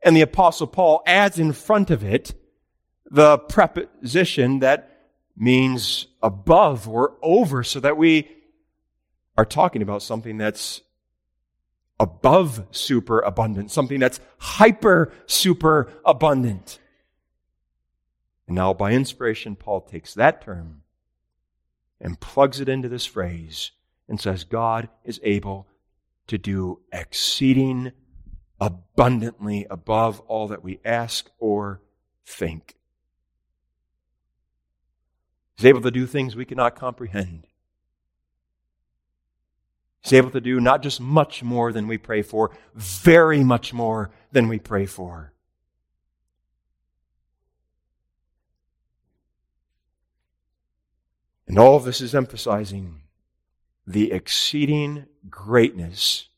And 0.04 0.16
the 0.16 0.22
Apostle 0.22 0.68
Paul 0.68 1.02
adds 1.08 1.40
in 1.40 1.52
front 1.52 1.90
of 1.90 2.04
it 2.04 2.36
the 3.10 3.40
preposition 3.40 4.60
that 4.60 5.08
means 5.36 6.06
above 6.22 6.88
or 6.88 7.18
over, 7.24 7.64
so 7.64 7.80
that 7.80 7.98
we 7.98 8.30
are 9.36 9.46
talking 9.46 9.82
about 9.82 10.04
something 10.04 10.38
that's 10.38 10.82
above 12.00 12.68
super 12.70 13.22
abundant, 13.22 13.72
something 13.72 14.00
that's 14.00 14.20
hyper 14.38 15.12
super 15.26 15.92
abundant. 16.06 16.78
And 18.46 18.56
now, 18.56 18.76
by 18.76 18.92
inspiration, 18.92 19.56
Paul 19.56 19.82
takes 19.82 20.14
that 20.14 20.44
term 20.44 20.84
and 22.00 22.20
plugs 22.20 22.60
it 22.60 22.70
into 22.70 22.90
this 22.90 23.08
phrase 23.08 23.72
and 24.08 24.22
says, 24.22 24.44
God 24.44 24.88
is 25.04 25.20
able 25.24 25.66
to 26.30 26.38
do 26.38 26.80
exceeding 26.92 27.92
abundantly 28.60 29.66
above 29.70 30.20
all 30.22 30.48
that 30.48 30.64
we 30.64 30.80
ask 30.84 31.30
or 31.40 31.82
think. 32.26 32.76
He's 35.58 35.66
able 35.66 35.82
to 35.82 35.92
do 35.92 36.06
things 36.06 36.36
we 36.36 36.46
cannot 36.46 36.76
comprehend. 36.76 37.48
He's 40.02 40.14
able 40.14 40.32
to 40.32 40.42
do 40.42 40.60
not 40.60 40.82
just 40.82 41.02
much 41.02 41.44
more 41.44 41.74
than 41.74 41.88
we 41.88 41.98
pray 41.98 42.22
for, 42.22 42.52
very 42.74 43.44
much 43.44 43.74
more 43.74 44.12
than 44.32 44.48
we 44.48 44.60
pray 44.60 44.86
for. 44.86 45.34
And 51.48 51.58
all 51.58 51.76
of 51.76 51.84
this 51.84 52.00
is 52.00 52.14
emphasizing 52.14 53.02
the 53.90 54.12
exceeding 54.12 55.08
greatness 55.32 56.30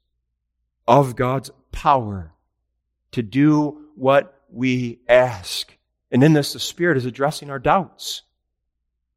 of 0.88 1.18
God's 1.18 1.52
power 1.74 2.32
to 3.12 3.22
do 3.22 3.90
what 3.96 4.42
we 4.50 5.00
ask. 5.10 5.78
And 6.12 6.24
in 6.24 6.32
this, 6.32 6.54
the 6.54 6.60
Spirit 6.60 6.96
is 6.96 7.06
addressing 7.06 7.50
our 7.50 7.60
doubts. 7.60 8.22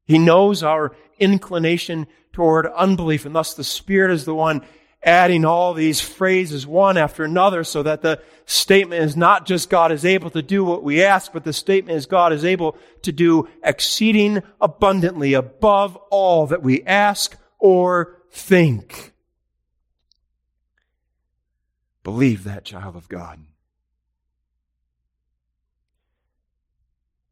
He 0.05 0.19
knows 0.19 0.65
our 0.65 0.97
inclination 1.21 2.09
toward 2.33 2.67
unbelief, 2.67 3.25
and 3.25 3.37
thus 3.37 3.55
the 3.55 3.63
Spirit 3.63 4.11
is 4.11 4.25
the 4.25 4.35
one 4.35 4.63
adding 5.01 5.45
all 5.45 5.73
these 5.73 6.01
phrases 6.01 6.67
one 6.67 6.97
after 6.97 7.23
another 7.23 7.63
so 7.63 7.85
that 7.85 8.03
the 8.03 8.21
statement 8.47 9.05
is 9.05 9.17
not 9.17 9.47
just 9.47 9.71
God 9.71 9.93
is 9.93 10.05
able 10.05 10.31
to 10.31 10.43
do 10.43 10.65
what 10.65 10.83
we 10.83 11.05
ask, 11.05 11.33
but 11.33 11.45
the 11.45 11.53
statement 11.53 11.97
is 11.97 12.07
God 12.07 12.33
is 12.33 12.45
able 12.45 12.77
to 13.03 13.13
do 13.13 13.49
exceeding 13.63 14.43
abundantly 14.61 15.35
above 15.35 15.95
all 16.11 16.49
that 16.49 16.63
we 16.63 16.83
ask 16.83 17.37
or 17.65 18.21
think. 18.35 19.13
Believe 22.03 22.45
that, 22.45 22.65
child 22.65 22.97
of 22.97 23.09
God. 23.09 23.41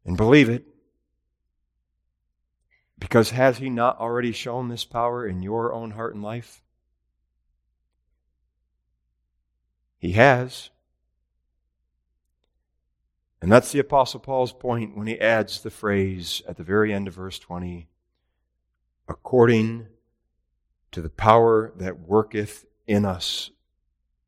And 0.05 0.17
believe 0.17 0.49
it 0.49 0.65
because 2.97 3.31
has 3.31 3.57
He 3.57 3.69
not 3.69 3.99
already 3.99 4.31
shown 4.31 4.69
this 4.69 4.85
power 4.85 5.27
in 5.27 5.43
your 5.43 5.73
own 5.73 5.91
heart 5.91 6.15
and 6.15 6.23
life? 6.23 6.63
He 9.99 10.13
has. 10.13 10.69
And 13.41 13.51
that's 13.51 13.71
the 13.71 13.79
Apostle 13.79 14.21
Paul's 14.21 14.53
point 14.53 14.97
when 14.97 15.07
he 15.07 15.19
adds 15.19 15.61
the 15.61 15.69
phrase 15.69 16.41
at 16.47 16.55
the 16.55 16.63
very 16.63 16.93
end 16.93 17.09
of 17.09 17.13
verse 17.13 17.37
20 17.39 17.89
according 19.09 19.87
to 20.93 21.01
the 21.01 21.09
power 21.09 21.73
that 21.77 22.07
worketh 22.07 22.65
in 22.87 23.05
us. 23.05 23.51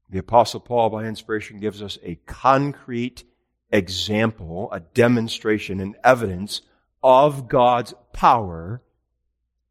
The 0.09 0.19
Apostle 0.19 0.59
Paul, 0.59 0.89
by 0.89 1.05
inspiration, 1.05 1.59
gives 1.59 1.81
us 1.81 1.97
a 2.03 2.15
concrete 2.25 3.23
example, 3.71 4.71
a 4.71 4.79
demonstration, 4.79 5.79
an 5.79 5.95
evidence 6.03 6.61
of 7.01 7.47
God's 7.47 7.93
power 8.13 8.81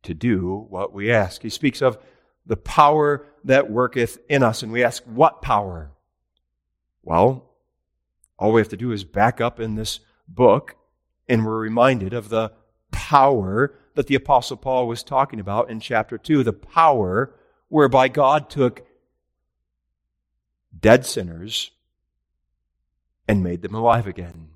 to 0.02 0.14
do 0.14 0.66
what 0.68 0.92
we 0.92 1.12
ask. 1.12 1.42
He 1.42 1.50
speaks 1.50 1.83
of 1.83 1.98
the 2.46 2.57
power 2.57 3.26
that 3.44 3.70
worketh 3.70 4.18
in 4.28 4.42
us, 4.42 4.62
and 4.62 4.70
we 4.70 4.85
ask, 4.85 5.02
what 5.04 5.42
power? 5.42 5.92
Well, 7.02 7.50
all 8.38 8.52
we 8.52 8.61
have 8.61 8.68
to 8.68 8.76
do 8.76 8.92
is 8.92 9.04
back 9.04 9.40
up 9.40 9.61
in 9.61 9.76
this 9.76 10.00
book, 10.28 10.76
and 11.28 11.44
we're 11.44 11.59
reminded 11.59 12.12
of 12.12 12.28
the 12.28 12.52
power 12.90 13.78
that 13.94 14.07
the 14.07 14.14
Apostle 14.14 14.57
Paul 14.57 14.87
was 14.87 15.02
talking 15.02 15.40
about 15.40 15.70
in 15.70 15.80
chapter 15.80 16.18
2, 16.18 16.42
the 16.42 16.52
power 16.52 17.35
whereby 17.68 18.09
God 18.09 18.50
took 18.50 18.87
dead 20.78 21.07
sinners 21.07 21.70
and 23.26 23.42
made 23.42 23.62
them 23.62 23.74
alive 23.74 24.07
again. 24.07 24.48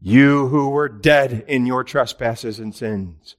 You 0.00 0.48
who 0.48 0.70
were 0.70 0.88
dead 0.88 1.44
in 1.48 1.66
your 1.66 1.82
trespasses 1.82 2.58
and 2.58 2.74
sins, 2.74 3.36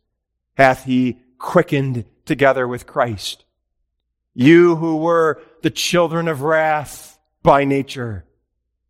hath 0.56 0.86
he 0.86 1.20
quickened 1.38 2.06
together 2.26 2.68
with 2.68 2.88
Christ. 2.88 3.46
You 4.34 4.76
who 4.76 4.98
were 4.98 5.42
the 5.62 5.70
children 5.70 6.28
of 6.28 6.42
wrath 6.42 7.20
by 7.44 7.63
nature 7.63 8.26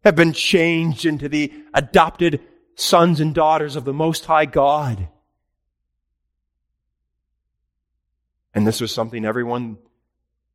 have 0.04 0.16
been 0.16 0.34
changed 0.34 1.06
into 1.06 1.30
the 1.30 1.52
adopted 1.74 2.42
sons 2.78 3.20
and 3.20 3.34
daughters 3.34 3.76
of 3.76 3.84
the 3.84 3.94
Most 3.94 4.26
High 4.26 4.46
God. 4.46 5.10
And 8.54 8.66
this 8.66 8.80
was 8.80 8.92
something 8.92 9.26
everyone 9.26 9.78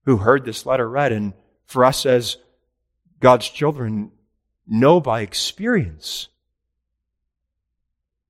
who 0.07 0.17
heard 0.17 0.45
this 0.45 0.65
letter 0.65 0.89
read, 0.89 1.13
and 1.13 1.35
for 1.67 1.85
us 1.85 2.07
as 2.07 2.37
God's 3.21 3.49
children 3.49 4.13
know 4.67 5.01
by 5.01 5.21
experience. 5.21 6.29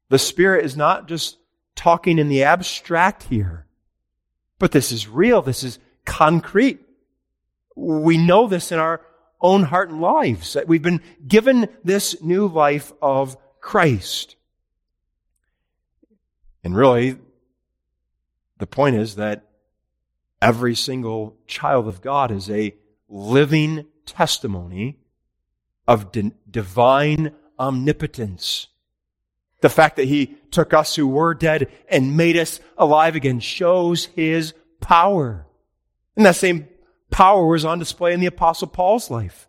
The 0.08 0.18
Spirit 0.18 0.64
is 0.64 0.76
not 0.76 1.08
just 1.08 1.38
talking 1.74 2.18
in 2.18 2.28
the 2.28 2.44
abstract 2.44 3.24
here, 3.24 3.66
but 4.58 4.72
this 4.72 4.92
is 4.92 5.08
real. 5.08 5.40
This 5.40 5.62
is 5.62 5.78
concrete. 6.04 6.80
We 7.74 8.18
know 8.18 8.48
this 8.48 8.72
in 8.72 8.78
our 8.78 9.00
own 9.40 9.64
heart 9.64 9.90
and 9.90 10.00
lives 10.00 10.52
that 10.52 10.68
we've 10.68 10.82
been 10.82 11.00
given 11.26 11.68
this 11.82 12.22
new 12.22 12.46
life 12.46 12.92
of 13.00 13.36
Christ. 13.62 14.36
And 16.62 16.76
really, 16.76 17.16
the 18.58 18.66
point 18.66 18.96
is 18.96 19.14
that 19.14 19.46
every 20.42 20.74
single 20.74 21.36
child 21.46 21.88
of 21.88 22.02
God 22.02 22.30
is 22.30 22.50
a 22.50 22.74
living 23.08 23.86
testimony 24.04 24.98
of 25.88 26.12
di- 26.12 26.32
divine 26.50 27.32
omnipotence. 27.58 28.66
The 29.60 29.68
fact 29.68 29.96
that 29.96 30.08
he 30.08 30.36
took 30.50 30.74
us 30.74 30.96
who 30.96 31.06
were 31.06 31.32
dead 31.32 31.70
and 31.88 32.16
made 32.16 32.36
us 32.36 32.60
alive 32.76 33.14
again 33.14 33.38
shows 33.38 34.06
his 34.06 34.54
power. 34.80 35.46
And 36.16 36.26
that 36.26 36.36
same 36.36 36.68
power 37.10 37.46
was 37.46 37.64
on 37.64 37.78
display 37.78 38.12
in 38.12 38.20
the 38.20 38.26
apostle 38.26 38.66
Paul's 38.66 39.10
life. 39.10 39.48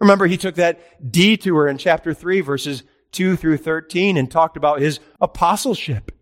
Remember, 0.00 0.26
he 0.26 0.36
took 0.36 0.56
that 0.56 1.10
detour 1.12 1.68
in 1.68 1.78
chapter 1.78 2.12
3 2.12 2.40
verses 2.40 2.82
2 3.12 3.36
through 3.36 3.56
13 3.58 4.16
and 4.16 4.30
talked 4.30 4.56
about 4.56 4.80
his 4.80 5.00
apostleship. 5.20 6.12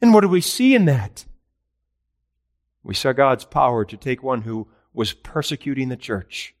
And 0.00 0.12
what 0.12 0.20
do 0.22 0.28
we 0.28 0.40
see 0.40 0.74
in 0.74 0.84
that? 0.86 1.24
We 2.82 2.94
saw 2.94 3.12
God's 3.12 3.44
power 3.44 3.84
to 3.84 3.96
take 3.96 4.22
one 4.22 4.42
who 4.42 4.68
was 4.92 5.12
persecuting 5.12 5.88
the 5.88 5.96
church 5.96 6.54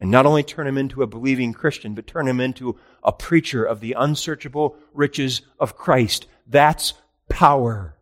and 0.00 0.10
not 0.10 0.26
only 0.26 0.42
turn 0.42 0.66
him 0.66 0.76
into 0.76 1.02
a 1.02 1.06
believing 1.06 1.54
Christian, 1.54 1.94
but 1.94 2.06
turn 2.06 2.28
him 2.28 2.40
into 2.40 2.78
a 3.02 3.12
preacher 3.12 3.64
of 3.64 3.80
the 3.80 3.94
unsearchable 3.94 4.76
riches 4.92 5.42
of 5.58 5.76
Christ. 5.76 6.26
That's 6.46 6.94
power. 7.28 7.96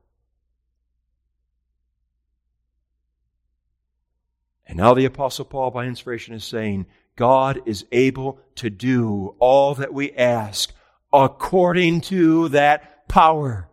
And 4.66 4.78
now 4.78 4.94
the 4.94 5.05
Apostle 5.05 5.44
Paul, 5.44 5.70
by 5.70 5.84
inspiration, 5.84 6.34
is 6.34 6.44
saying, 6.44 6.86
God 7.16 7.60
is 7.66 7.84
able 7.92 8.38
to 8.56 8.70
do 8.70 9.34
all 9.38 9.74
that 9.74 9.92
we 9.92 10.12
ask 10.12 10.72
according 11.12 12.00
to 12.02 12.48
that 12.48 13.08
power. 13.08 13.68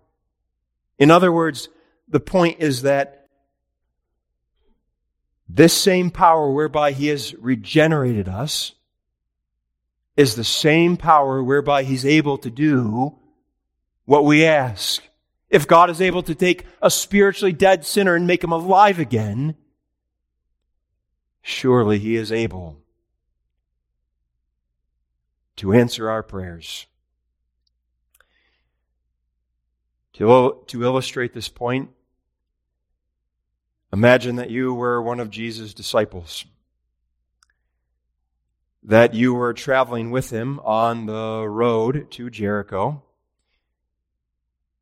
In 0.97 1.09
other 1.09 1.31
words, 1.31 1.69
the 2.07 2.19
point 2.19 2.57
is 2.59 2.81
that 2.81 3.27
this 5.47 5.73
same 5.73 6.11
power 6.11 6.51
whereby 6.51 6.91
He 6.91 7.07
has 7.07 7.33
regenerated 7.35 8.27
us 8.27 8.73
is 10.17 10.35
the 10.35 10.43
same 10.43 10.97
power 10.97 11.41
whereby 11.41 11.83
He's 11.83 12.05
able 12.05 12.37
to 12.39 12.49
do 12.49 13.15
what 14.05 14.25
we 14.25 14.43
ask. 14.43 15.01
If 15.49 15.65
God 15.65 15.89
is 15.89 16.01
able 16.01 16.21
to 16.23 16.35
take 16.35 16.65
a 16.81 16.91
spiritually 16.91 17.53
dead 17.53 17.85
sinner 17.85 18.15
and 18.15 18.27
make 18.27 18.43
him 18.43 18.51
alive 18.51 18.99
again, 18.99 19.55
surely 21.41 21.97
He 21.97 22.15
is 22.15 22.31
able 22.31 22.79
to 25.59 25.73
answer 25.73 26.09
our 26.09 26.23
prayers. 26.23 26.85
To, 30.13 30.63
to 30.67 30.83
illustrate 30.83 31.33
this 31.33 31.49
point, 31.49 31.89
imagine 33.91 34.37
that 34.37 34.49
you 34.49 34.73
were 34.73 35.01
one 35.01 35.19
of 35.19 35.29
Jesus' 35.29 35.73
disciples, 35.73 36.45
that 38.83 39.13
you 39.13 39.33
were 39.33 39.53
traveling 39.53 40.11
with 40.11 40.29
him 40.29 40.61
on 40.61 41.07
the 41.07 41.45
road 41.45 42.09
to 42.11 42.29
Jericho, 42.29 43.03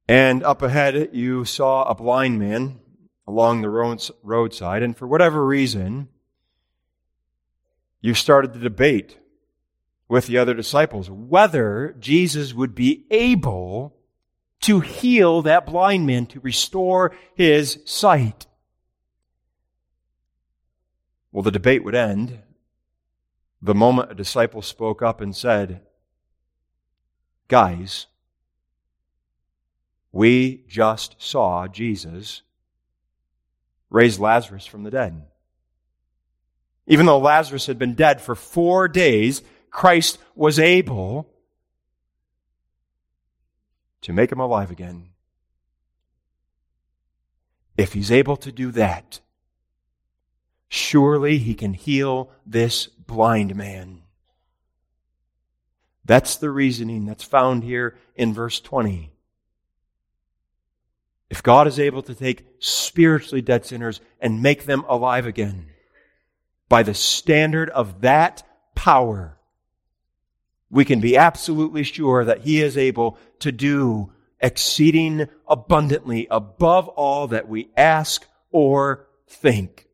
and 0.08 0.44
up 0.44 0.62
ahead 0.62 1.10
you 1.12 1.44
saw 1.44 1.86
a 1.86 1.96
blind 1.96 2.38
man 2.38 2.80
along 3.26 3.64
the 3.64 3.70
roadside, 4.22 4.84
and 4.84 4.96
for 4.96 5.08
whatever 5.08 5.44
reason, 5.44 6.10
you 8.00 8.14
started 8.14 8.54
the 8.54 8.60
debate 8.60 9.18
with 10.08 10.28
the 10.28 10.38
other 10.38 10.54
disciples 10.54 11.10
whether 11.10 11.96
Jesus 12.00 12.54
would 12.54 12.74
be 12.74 13.06
able 13.12 13.94
to 14.62 14.80
heal 14.80 15.42
that 15.44 15.66
blind 15.66 16.08
man, 16.08 16.26
to 16.28 16.40
restore 16.40 17.16
his 17.36 17.80
sight. 17.86 18.48
Well, 21.32 21.44
the 21.44 21.52
debate 21.52 21.84
would 21.84 21.96
end 21.96 22.40
the 23.62 23.76
moment 23.76 24.12
a 24.12 24.16
disciple 24.16 24.62
spoke 24.62 25.02
up 25.02 25.22
and 25.22 25.36
said, 25.36 25.82
Guys, 27.48 28.08
we 30.12 30.64
just 30.68 31.16
saw 31.20 31.68
Jesus 31.68 32.42
raise 33.90 34.20
Lazarus 34.20 34.66
from 34.66 34.84
the 34.84 34.92
dead. 34.92 35.24
Even 36.88 37.06
though 37.06 37.20
Lazarus 37.20 37.68
had 37.68 37.78
been 37.78 37.94
dead 37.94 38.22
for 38.22 38.36
four 38.36 38.88
days, 38.88 39.42
Christ 39.70 40.18
was 40.36 40.60
able 40.60 41.30
to 44.02 44.14
make 44.14 44.32
him 44.32 44.40
alive 44.40 44.72
again. 44.72 45.10
If 47.78 47.94
he's 47.94 48.12
able 48.12 48.38
to 48.38 48.52
do 48.52 48.72
that, 48.72 49.20
surely 50.68 51.38
he 51.38 51.54
can 51.54 51.74
heal 51.74 52.32
this 52.46 52.88
blind 52.88 53.56
man. 53.56 54.02
That's 56.06 56.38
the 56.38 56.50
reasoning 56.50 57.06
that's 57.06 57.24
found 57.24 57.64
here 57.64 57.98
in 58.16 58.34
verse 58.34 58.60
20. 58.60 59.12
If 61.30 61.44
God 61.44 61.68
is 61.68 61.80
able 61.80 62.02
to 62.04 62.16
take 62.16 62.46
spiritually 62.60 63.42
dead 63.42 63.66
sinners 63.66 64.00
and 64.22 64.42
make 64.42 64.66
them 64.66 64.86
alive 64.88 65.26
again, 65.26 65.68
by 66.70 66.84
the 66.84 66.94
standard 66.94 67.70
of 67.70 68.02
that 68.02 68.44
power, 68.76 69.37
we 70.70 70.86
can 70.86 71.00
be 71.00 71.18
absolutely 71.18 71.84
sure 71.84 72.26
that 72.26 72.42
He 72.42 72.62
is 72.62 72.78
able 72.78 73.18
to 73.40 73.52
do 73.52 74.12
exceeding 74.40 75.28
abundantly 75.48 76.28
above 76.30 76.88
all 76.90 77.28
that 77.28 77.48
we 77.48 77.70
ask 77.76 78.26
or 78.52 79.08
think. 79.28 79.88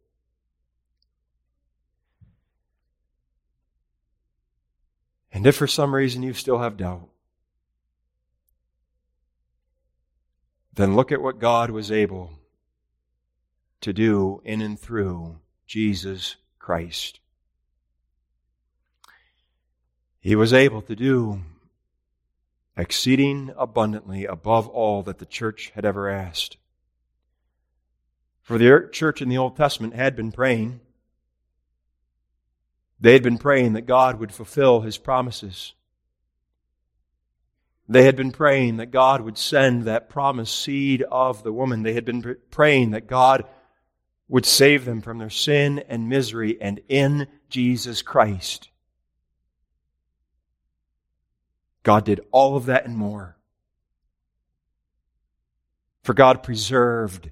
And 5.32 5.48
if 5.48 5.56
for 5.56 5.68
some 5.68 5.96
reason 5.96 6.22
you 6.22 6.34
still 6.34 6.60
have 6.60 6.78
doubt, 6.78 7.10
then 10.74 10.96
look 10.96 11.12
at 11.12 11.22
what 11.22 11.40
God 11.40 11.72
was 11.72 11.92
able 11.92 12.32
to 13.82 13.94
do 13.94 14.42
in 14.46 14.62
and 14.62 14.80
through 14.80 15.40
Jesus 15.66 16.36
Christ. 16.60 17.20
He 20.24 20.38
was 20.38 20.54
able 20.54 20.82
to 20.84 20.96
do 20.96 21.42
exceeding 22.78 23.52
abundantly 23.58 24.26
above 24.26 24.70
all 24.70 25.04
that 25.04 25.20
the 25.20 25.26
church 25.26 25.74
had 25.76 25.84
ever 25.84 26.08
asked. 26.08 26.56
For 28.42 28.58
the 28.58 28.88
church 28.90 29.22
in 29.22 29.28
the 29.28 29.38
Old 29.38 29.58
Testament 29.58 29.94
had 29.96 30.16
been 30.16 30.32
praying. 30.32 30.80
They 33.02 33.12
had 33.12 33.22
been 33.22 33.38
praying 33.38 33.74
that 33.74 33.82
God 33.82 34.18
would 34.18 34.32
fulfill 34.32 34.80
his 34.80 34.98
promises. 34.98 35.74
They 37.90 38.06
had 38.06 38.16
been 38.16 38.32
praying 38.32 38.78
that 38.78 38.92
God 38.92 39.20
would 39.20 39.38
send 39.38 39.84
that 39.84 40.10
promised 40.10 40.58
seed 40.58 41.04
of 41.12 41.44
the 41.44 41.52
woman. 41.52 41.84
They 41.84 41.96
had 41.96 42.06
been 42.06 42.38
praying 42.50 42.92
that 42.92 43.08
God 43.08 43.44
would 44.30 44.46
save 44.46 44.86
them 44.86 45.02
from 45.02 45.18
their 45.18 45.30
sin 45.30 45.80
and 45.80 46.08
misery 46.08 46.62
and 46.62 46.80
in 46.88 47.28
Jesus 47.50 48.02
Christ. 48.02 48.70
God 51.84 52.06
did 52.06 52.22
all 52.32 52.56
of 52.56 52.66
that 52.66 52.86
and 52.86 52.98
more. 52.98 53.38
For 56.04 56.14
God 56.14 56.44
preserved 56.44 57.30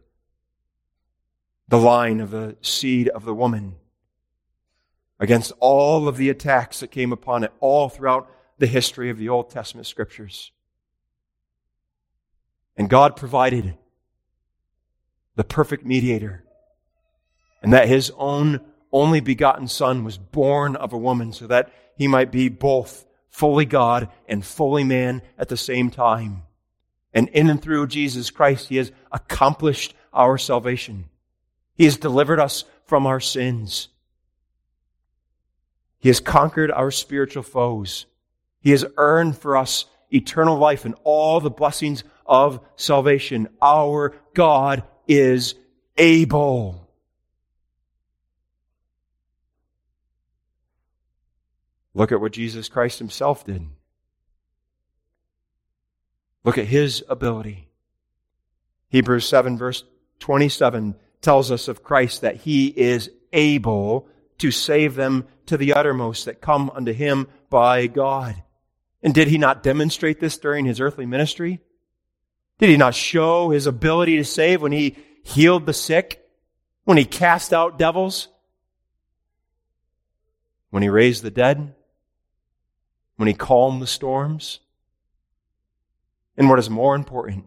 the 1.67 1.77
line 1.77 2.19
of 2.19 2.31
the 2.31 2.57
seed 2.61 3.07
of 3.09 3.25
the 3.25 3.33
woman 3.33 3.75
against 5.19 5.53
all 5.59 6.07
of 6.07 6.17
the 6.17 6.29
attacks 6.29 6.81
that 6.81 6.91
came 6.91 7.13
upon 7.13 7.43
it 7.43 7.53
all 7.59 7.89
throughout 7.89 8.29
the 8.57 8.67
history 8.67 9.09
of 9.09 9.17
the 9.17 9.29
Old 9.29 9.49
Testament 9.49 9.87
scriptures. 9.87 10.51
And 12.75 12.89
God 12.89 13.15
provided 13.15 13.77
the 15.35 15.43
perfect 15.43 15.85
mediator, 15.85 16.43
and 17.61 17.71
that 17.71 17.87
his 17.87 18.11
own 18.17 18.59
only 18.91 19.21
begotten 19.21 19.67
Son 19.67 20.03
was 20.03 20.17
born 20.17 20.75
of 20.75 20.91
a 20.91 20.97
woman 20.97 21.31
so 21.31 21.47
that 21.47 21.71
he 21.95 22.07
might 22.07 22.31
be 22.31 22.49
both 22.49 23.05
fully 23.31 23.65
God 23.65 24.09
and 24.27 24.45
fully 24.45 24.83
man 24.83 25.21
at 25.37 25.49
the 25.49 25.57
same 25.57 25.89
time. 25.89 26.43
And 27.13 27.27
in 27.29 27.49
and 27.49 27.61
through 27.61 27.87
Jesus 27.87 28.29
Christ, 28.29 28.67
He 28.67 28.77
has 28.77 28.91
accomplished 29.11 29.95
our 30.13 30.37
salvation. 30.37 31.05
He 31.73 31.85
has 31.85 31.97
delivered 31.97 32.39
us 32.39 32.63
from 32.85 33.07
our 33.07 33.19
sins. 33.19 33.87
He 35.97 36.09
has 36.09 36.19
conquered 36.19 36.71
our 36.71 36.91
spiritual 36.91 37.43
foes. 37.43 38.05
He 38.59 38.71
has 38.71 38.85
earned 38.97 39.37
for 39.37 39.57
us 39.57 39.85
eternal 40.13 40.57
life 40.57 40.85
and 40.85 40.95
all 41.03 41.39
the 41.39 41.49
blessings 41.49 42.03
of 42.25 42.59
salvation. 42.75 43.47
Our 43.61 44.15
God 44.33 44.83
is 45.07 45.55
able. 45.97 46.90
Look 51.93 52.11
at 52.11 52.21
what 52.21 52.31
Jesus 52.31 52.69
Christ 52.69 52.99
himself 52.99 53.45
did. 53.45 53.67
Look 56.43 56.57
at 56.57 56.65
his 56.65 57.03
ability. 57.09 57.69
Hebrews 58.89 59.27
7, 59.27 59.57
verse 59.57 59.83
27 60.19 60.95
tells 61.21 61.51
us 61.51 61.67
of 61.67 61.83
Christ 61.83 62.21
that 62.21 62.37
he 62.37 62.67
is 62.67 63.09
able 63.31 64.07
to 64.39 64.51
save 64.51 64.95
them 64.95 65.27
to 65.45 65.57
the 65.57 65.73
uttermost 65.73 66.25
that 66.25 66.41
come 66.41 66.69
unto 66.71 66.93
him 66.93 67.27
by 67.49 67.87
God. 67.87 68.41
And 69.03 69.13
did 69.13 69.27
he 69.27 69.37
not 69.37 69.63
demonstrate 69.63 70.19
this 70.19 70.37
during 70.37 70.65
his 70.65 70.79
earthly 70.79 71.05
ministry? 71.05 71.59
Did 72.57 72.69
he 72.69 72.77
not 72.77 72.95
show 72.95 73.49
his 73.49 73.67
ability 73.67 74.17
to 74.17 74.25
save 74.25 74.61
when 74.61 74.71
he 74.71 74.95
healed 75.23 75.65
the 75.65 75.73
sick? 75.73 76.23
When 76.83 76.97
he 76.97 77.05
cast 77.05 77.53
out 77.53 77.77
devils? 77.77 78.27
When 80.69 80.83
he 80.83 80.89
raised 80.89 81.23
the 81.23 81.31
dead? 81.31 81.73
When 83.21 83.27
he 83.27 83.35
calmed 83.35 83.79
the 83.79 83.85
storms. 83.85 84.61
And 86.35 86.49
what 86.49 86.57
is 86.57 86.71
more 86.71 86.95
important, 86.95 87.45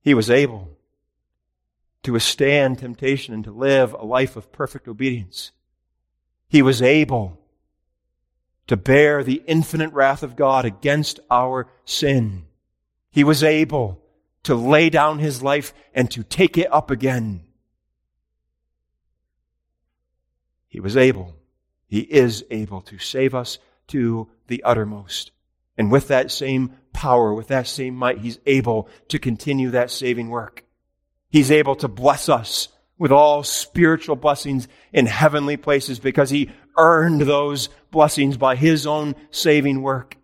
he 0.00 0.14
was 0.14 0.28
able 0.28 0.76
to 2.02 2.14
withstand 2.14 2.80
temptation 2.80 3.32
and 3.32 3.44
to 3.44 3.52
live 3.52 3.92
a 3.92 4.04
life 4.04 4.34
of 4.34 4.50
perfect 4.50 4.88
obedience. 4.88 5.52
He 6.48 6.60
was 6.60 6.82
able 6.82 7.38
to 8.66 8.76
bear 8.76 9.22
the 9.22 9.44
infinite 9.46 9.92
wrath 9.92 10.24
of 10.24 10.34
God 10.34 10.64
against 10.64 11.20
our 11.30 11.68
sin. 11.84 12.46
He 13.12 13.22
was 13.22 13.44
able 13.44 14.02
to 14.42 14.56
lay 14.56 14.90
down 14.90 15.20
his 15.20 15.40
life 15.40 15.72
and 15.94 16.10
to 16.10 16.24
take 16.24 16.58
it 16.58 16.66
up 16.72 16.90
again. 16.90 17.44
He 20.66 20.80
was 20.80 20.96
able, 20.96 21.36
he 21.86 22.00
is 22.00 22.44
able 22.50 22.80
to 22.80 22.98
save 22.98 23.36
us 23.36 23.60
to 23.88 24.28
the 24.46 24.62
uttermost. 24.62 25.30
And 25.76 25.90
with 25.90 26.08
that 26.08 26.30
same 26.30 26.72
power, 26.92 27.34
with 27.34 27.48
that 27.48 27.66
same 27.66 27.94
might, 27.94 28.18
he's 28.18 28.38
able 28.46 28.88
to 29.08 29.18
continue 29.18 29.70
that 29.70 29.90
saving 29.90 30.28
work. 30.28 30.64
He's 31.30 31.50
able 31.50 31.74
to 31.76 31.88
bless 31.88 32.28
us 32.28 32.68
with 32.98 33.10
all 33.10 33.42
spiritual 33.42 34.16
blessings 34.16 34.68
in 34.92 35.06
heavenly 35.06 35.56
places 35.56 35.98
because 35.98 36.30
he 36.30 36.50
earned 36.76 37.22
those 37.22 37.68
blessings 37.90 38.36
by 38.36 38.54
his 38.56 38.86
own 38.86 39.16
saving 39.30 39.82
work. 39.82 40.16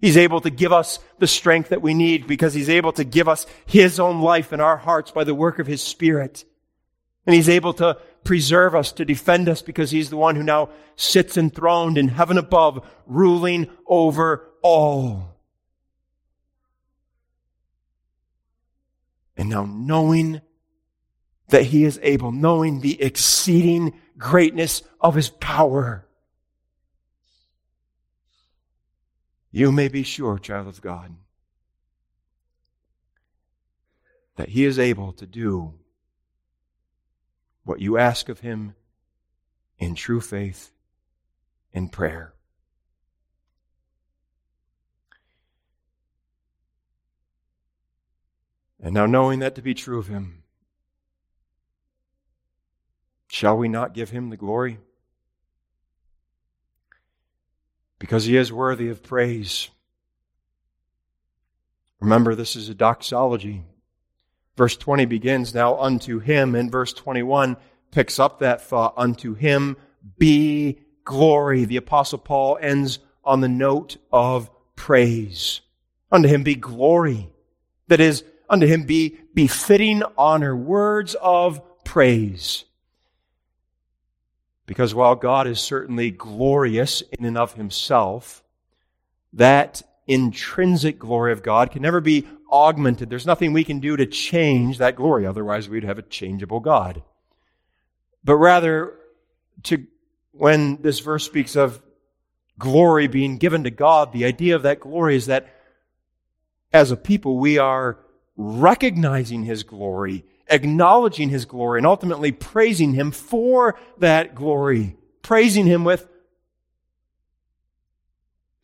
He's 0.00 0.16
able 0.16 0.40
to 0.42 0.50
give 0.50 0.72
us 0.72 0.98
the 1.18 1.26
strength 1.26 1.70
that 1.70 1.82
we 1.82 1.94
need 1.94 2.26
because 2.26 2.52
he's 2.52 2.68
able 2.68 2.92
to 2.92 3.04
give 3.04 3.28
us 3.28 3.46
his 3.64 3.98
own 3.98 4.20
life 4.20 4.52
in 4.52 4.60
our 4.60 4.76
hearts 4.76 5.10
by 5.10 5.24
the 5.24 5.34
work 5.34 5.58
of 5.58 5.66
his 5.66 5.82
spirit. 5.82 6.44
And 7.26 7.34
he's 7.34 7.48
able 7.48 7.72
to 7.74 7.98
preserve 8.26 8.74
us, 8.74 8.92
to 8.92 9.04
defend 9.04 9.48
us 9.48 9.62
because 9.62 9.90
he's 9.90 10.10
the 10.10 10.16
one 10.16 10.36
who 10.36 10.42
now 10.42 10.68
sits 10.96 11.36
enthroned 11.36 11.96
in 11.96 12.08
heaven 12.08 12.36
above, 12.36 12.86
ruling 13.06 13.70
over 13.86 14.50
all. 14.62 15.36
And 19.36 19.48
now 19.48 19.64
knowing 19.64 20.42
that 21.48 21.64
he 21.64 21.84
is 21.84 22.00
able, 22.02 22.32
knowing 22.32 22.80
the 22.80 23.00
exceeding 23.00 23.94
greatness 24.18 24.82
of 25.00 25.14
his 25.14 25.28
power. 25.28 26.06
You 29.52 29.70
may 29.70 29.88
be 29.88 30.02
sure, 30.02 30.38
child 30.38 30.66
of 30.66 30.82
God, 30.82 31.14
that 34.36 34.50
he 34.50 34.64
is 34.64 34.78
able 34.78 35.12
to 35.14 35.26
do 35.26 35.74
what 37.66 37.80
you 37.80 37.98
ask 37.98 38.30
of 38.30 38.40
him 38.40 38.74
in 39.78 39.94
true 39.94 40.22
faith 40.22 40.72
and 41.74 41.92
prayer. 41.92 42.32
And 48.80 48.94
now, 48.94 49.04
knowing 49.04 49.40
that 49.40 49.54
to 49.56 49.62
be 49.62 49.74
true 49.74 49.98
of 49.98 50.06
him, 50.06 50.44
Shall 53.28 53.58
we 53.58 53.68
not 53.68 53.92
give 53.92 54.08
him 54.08 54.30
the 54.30 54.36
glory? 54.36 54.78
Because 57.98 58.24
he 58.24 58.36
is 58.36 58.52
worthy 58.52 58.88
of 58.88 59.02
praise. 59.02 59.68
Remember, 62.00 62.34
this 62.34 62.56
is 62.56 62.70
a 62.70 62.74
doxology. 62.74 63.62
Verse 64.56 64.76
20 64.76 65.04
begins 65.04 65.54
now 65.54 65.78
unto 65.78 66.18
him, 66.18 66.54
and 66.54 66.70
verse 66.70 66.92
21 66.92 67.56
picks 67.90 68.18
up 68.18 68.38
that 68.38 68.62
thought 68.62 68.94
unto 68.96 69.34
him 69.34 69.76
be 70.18 70.78
glory. 71.04 71.64
The 71.64 71.76
Apostle 71.76 72.18
Paul 72.18 72.58
ends 72.60 72.98
on 73.24 73.40
the 73.40 73.48
note 73.48 73.96
of 74.12 74.50
praise. 74.74 75.60
Unto 76.10 76.28
him 76.28 76.42
be 76.42 76.54
glory. 76.54 77.30
That 77.88 78.00
is, 78.00 78.24
unto 78.48 78.66
him 78.66 78.84
be 78.84 79.18
befitting 79.34 80.02
honor, 80.16 80.56
words 80.56 81.14
of 81.20 81.60
praise. 81.84 82.64
Because 84.66 84.94
while 84.94 85.14
God 85.14 85.46
is 85.46 85.60
certainly 85.60 86.10
glorious 86.10 87.02
in 87.12 87.24
and 87.24 87.38
of 87.38 87.54
himself, 87.54 88.42
that 89.32 89.82
intrinsic 90.06 90.98
glory 90.98 91.32
of 91.32 91.42
God 91.42 91.70
can 91.70 91.82
never 91.82 92.00
be 92.00 92.26
augmented. 92.50 93.10
There's 93.10 93.26
nothing 93.26 93.52
we 93.52 93.64
can 93.64 93.80
do 93.80 93.96
to 93.96 94.06
change 94.06 94.78
that 94.78 94.96
glory. 94.96 95.26
Otherwise, 95.26 95.68
we'd 95.68 95.84
have 95.84 95.98
a 95.98 96.02
changeable 96.02 96.60
God. 96.60 97.02
But 98.24 98.36
rather, 98.36 98.94
to, 99.64 99.86
when 100.32 100.82
this 100.82 101.00
verse 101.00 101.24
speaks 101.24 101.56
of 101.56 101.80
glory 102.58 103.06
being 103.06 103.38
given 103.38 103.64
to 103.64 103.70
God, 103.70 104.12
the 104.12 104.24
idea 104.24 104.56
of 104.56 104.62
that 104.62 104.80
glory 104.80 105.16
is 105.16 105.26
that 105.26 105.52
as 106.72 106.90
a 106.90 106.96
people, 106.96 107.38
we 107.38 107.58
are 107.58 107.98
recognizing 108.36 109.44
His 109.44 109.62
glory 109.62 110.24
acknowledging 110.48 111.28
his 111.28 111.44
glory 111.44 111.80
and 111.80 111.86
ultimately 111.86 112.32
praising 112.32 112.92
him 112.92 113.10
for 113.10 113.78
that 113.98 114.34
glory, 114.34 114.96
praising 115.22 115.66
him 115.66 115.84
with 115.84 116.08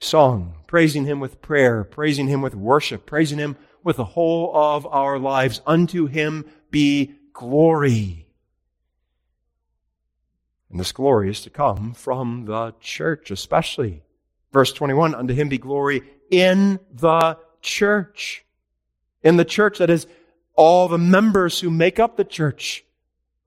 song, 0.00 0.54
praising 0.66 1.04
him 1.04 1.20
with 1.20 1.42
prayer, 1.42 1.84
praising 1.84 2.28
him 2.28 2.42
with 2.42 2.54
worship, 2.54 3.06
praising 3.06 3.38
him 3.38 3.56
with 3.84 3.96
the 3.96 4.04
whole 4.04 4.52
of 4.54 4.86
our 4.86 5.18
lives. 5.18 5.60
Unto 5.66 6.06
him 6.06 6.44
be 6.70 7.14
glory. 7.32 8.26
And 10.70 10.80
this 10.80 10.92
glory 10.92 11.30
is 11.30 11.42
to 11.42 11.50
come 11.50 11.92
from 11.92 12.46
the 12.46 12.74
church, 12.80 13.30
especially. 13.30 14.02
Verse 14.52 14.72
21, 14.72 15.14
unto 15.14 15.34
him 15.34 15.48
be 15.48 15.58
glory 15.58 16.02
in 16.30 16.80
the 16.92 17.38
church. 17.60 18.44
In 19.22 19.36
the 19.36 19.44
church 19.44 19.78
that 19.78 19.90
is 19.90 20.06
all 20.54 20.88
the 20.88 20.98
members 20.98 21.60
who 21.60 21.70
make 21.70 21.98
up 21.98 22.16
the 22.16 22.24
church 22.24 22.84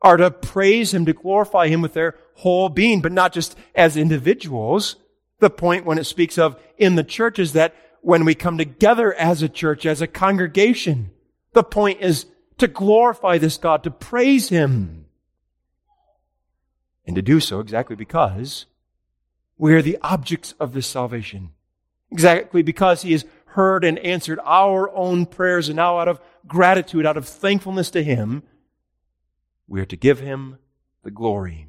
are 0.01 0.17
to 0.17 0.31
praise 0.31 0.93
Him, 0.93 1.05
to 1.05 1.13
glorify 1.13 1.67
Him 1.67 1.81
with 1.81 1.93
their 1.93 2.15
whole 2.35 2.69
being, 2.69 3.01
but 3.01 3.11
not 3.11 3.33
just 3.33 3.57
as 3.73 3.97
individuals. 3.97 4.97
The 5.39 5.49
point 5.49 5.85
when 5.85 5.97
it 5.97 6.05
speaks 6.05 6.37
of 6.37 6.59
in 6.77 6.95
the 6.95 7.03
church 7.03 7.39
is 7.39 7.53
that 7.53 7.75
when 8.05 8.23
we 8.23 8.35
come 8.35 8.55
together 8.55 9.15
as 9.15 9.41
a 9.41 9.49
church, 9.49 9.83
as 9.83 9.99
a 9.99 10.05
congregation, 10.05 11.09
the 11.53 11.63
point 11.63 11.99
is 12.01 12.27
to 12.59 12.67
glorify 12.67 13.39
this 13.39 13.57
God, 13.57 13.81
to 13.81 13.89
praise 13.89 14.49
Him. 14.49 15.07
And 17.07 17.15
to 17.15 17.23
do 17.23 17.39
so 17.39 17.59
exactly 17.59 17.95
because 17.95 18.67
we 19.57 19.73
are 19.73 19.81
the 19.81 19.97
objects 20.03 20.53
of 20.59 20.73
this 20.73 20.85
salvation. 20.85 21.49
Exactly 22.11 22.61
because 22.61 23.01
He 23.01 23.13
has 23.13 23.25
heard 23.47 23.83
and 23.83 23.97
answered 23.97 24.39
our 24.43 24.95
own 24.95 25.25
prayers 25.25 25.67
and 25.67 25.77
now 25.77 25.97
out 25.97 26.07
of 26.07 26.21
gratitude, 26.45 27.07
out 27.07 27.17
of 27.17 27.27
thankfulness 27.27 27.89
to 27.89 28.03
Him, 28.03 28.43
we 29.67 29.81
are 29.81 29.85
to 29.85 29.97
give 29.97 30.19
Him 30.19 30.59
the 31.01 31.09
glory. 31.09 31.65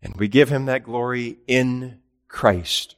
And 0.00 0.16
we 0.16 0.26
give 0.26 0.48
Him 0.48 0.64
that 0.64 0.84
glory 0.84 1.36
in 1.46 1.98
Christ. 2.28 2.96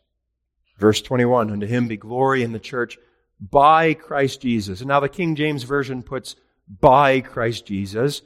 Verse 0.79 1.03
21 1.03 1.51
Unto 1.51 1.67
Him 1.67 1.89
be 1.89 1.97
glory 1.97 2.43
in 2.43 2.53
the 2.53 2.59
church 2.59 2.99
by 3.41 3.95
Christ 3.95 4.41
Jesus. 4.41 4.81
And 4.81 4.89
now 4.89 5.01
the 5.01 5.09
King 5.09 5.35
James 5.35 5.65
Version 5.65 6.03
puts 6.03 6.37
by 6.69 7.21
Christ 7.21 7.67
Jesus. 7.67 8.23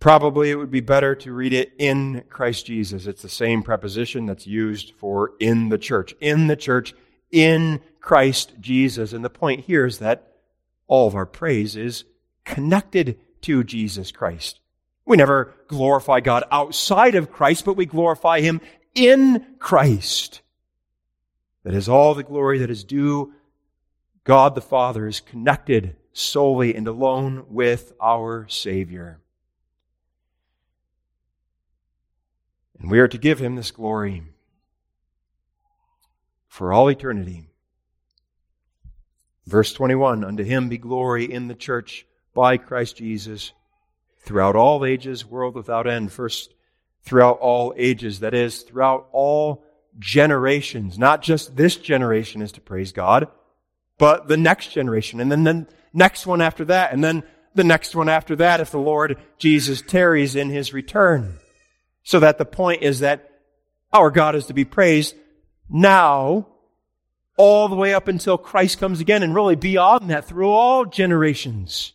Probably 0.00 0.50
it 0.50 0.56
would 0.56 0.70
be 0.70 0.80
better 0.80 1.16
to 1.16 1.32
read 1.32 1.52
it 1.52 1.72
in 1.78 2.22
Christ 2.28 2.66
Jesus. 2.66 3.06
It's 3.06 3.22
the 3.22 3.28
same 3.28 3.62
preposition 3.62 4.26
that's 4.26 4.46
used 4.46 4.92
for 4.96 5.32
in 5.40 5.70
the 5.70 5.78
church. 5.78 6.14
In 6.20 6.46
the 6.46 6.56
church, 6.56 6.94
in 7.32 7.80
Christ 8.00 8.52
Jesus. 8.60 9.12
And 9.12 9.24
the 9.24 9.30
point 9.30 9.64
here 9.64 9.86
is 9.86 9.98
that 9.98 10.32
all 10.86 11.08
of 11.08 11.16
our 11.16 11.26
praise 11.26 11.74
is 11.76 12.04
connected 12.44 13.18
to 13.42 13.64
Jesus 13.64 14.12
Christ. 14.12 14.60
We 15.04 15.16
never 15.16 15.54
glorify 15.66 16.20
God 16.20 16.44
outside 16.50 17.14
of 17.14 17.32
Christ, 17.32 17.64
but 17.64 17.76
we 17.76 17.86
glorify 17.86 18.40
Him 18.40 18.60
in 18.94 19.44
Christ. 19.58 20.42
That 21.68 21.76
is 21.76 21.86
all 21.86 22.14
the 22.14 22.22
glory 22.22 22.60
that 22.60 22.70
is 22.70 22.82
due 22.82 23.34
God 24.24 24.54
the 24.54 24.62
Father 24.62 25.06
is 25.06 25.20
connected 25.20 25.96
solely 26.14 26.74
and 26.74 26.88
alone 26.88 27.44
with 27.50 27.92
our 28.00 28.48
Savior. 28.48 29.20
And 32.80 32.90
we 32.90 33.00
are 33.00 33.08
to 33.08 33.18
give 33.18 33.38
Him 33.38 33.54
this 33.54 33.70
glory 33.70 34.22
for 36.46 36.72
all 36.72 36.88
eternity. 36.88 37.50
Verse 39.44 39.74
21 39.74 40.24
Unto 40.24 40.44
him 40.44 40.70
be 40.70 40.78
glory 40.78 41.30
in 41.30 41.48
the 41.48 41.54
church 41.54 42.06
by 42.32 42.56
Christ 42.56 42.96
Jesus 42.96 43.52
throughout 44.20 44.56
all 44.56 44.86
ages, 44.86 45.26
world 45.26 45.54
without 45.54 45.86
end. 45.86 46.12
First, 46.12 46.54
throughout 47.02 47.40
all 47.40 47.74
ages, 47.76 48.20
that 48.20 48.32
is, 48.32 48.62
throughout 48.62 49.06
all 49.12 49.66
generations. 49.98 50.98
Not 50.98 51.22
just 51.22 51.56
this 51.56 51.76
generation 51.76 52.42
is 52.42 52.52
to 52.52 52.60
praise 52.60 52.92
God, 52.92 53.28
but 53.98 54.28
the 54.28 54.36
next 54.36 54.68
generation, 54.68 55.20
and 55.20 55.30
then 55.30 55.44
the 55.44 55.66
next 55.92 56.26
one 56.26 56.40
after 56.40 56.64
that, 56.66 56.92
and 56.92 57.02
then 57.02 57.22
the 57.54 57.64
next 57.64 57.94
one 57.96 58.08
after 58.08 58.36
that 58.36 58.60
if 58.60 58.70
the 58.70 58.78
Lord 58.78 59.16
Jesus 59.38 59.82
tarries 59.82 60.36
in 60.36 60.50
his 60.50 60.72
return. 60.72 61.38
So 62.02 62.20
that 62.20 62.38
the 62.38 62.44
point 62.44 62.82
is 62.82 63.00
that 63.00 63.30
Our 63.92 64.10
God 64.10 64.34
is 64.34 64.46
to 64.46 64.54
be 64.54 64.64
praised 64.64 65.14
now, 65.68 66.48
all 67.36 67.68
the 67.68 67.76
way 67.76 67.94
up 67.94 68.08
until 68.08 68.36
Christ 68.36 68.80
comes 68.80 69.00
again, 69.00 69.22
and 69.22 69.34
really 69.34 69.56
beyond 69.56 70.10
that 70.10 70.24
through 70.26 70.50
all 70.50 70.84
generations. 70.84 71.92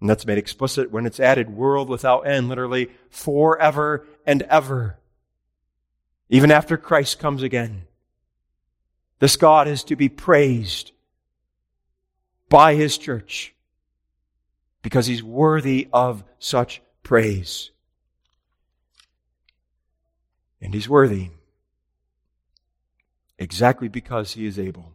And 0.00 0.08
that's 0.08 0.26
made 0.26 0.38
explicit 0.38 0.90
when 0.90 1.04
it's 1.04 1.20
added 1.20 1.50
world 1.50 1.88
without 1.88 2.26
end, 2.26 2.48
literally 2.48 2.90
forever 3.10 4.06
and 4.24 4.42
ever. 4.42 4.99
Even 6.30 6.52
after 6.52 6.76
Christ 6.76 7.18
comes 7.18 7.42
again. 7.42 7.82
This 9.18 9.36
God 9.36 9.68
is 9.68 9.84
to 9.84 9.96
be 9.96 10.08
praised 10.08 10.92
by 12.48 12.74
His 12.74 12.96
church 12.96 13.54
because 14.80 15.06
He's 15.06 15.22
worthy 15.22 15.88
of 15.92 16.24
such 16.38 16.80
praise. 17.02 17.72
And 20.62 20.72
He's 20.72 20.88
worthy 20.88 21.30
exactly 23.36 23.88
because 23.88 24.32
He 24.32 24.46
is 24.46 24.58
able. 24.58 24.94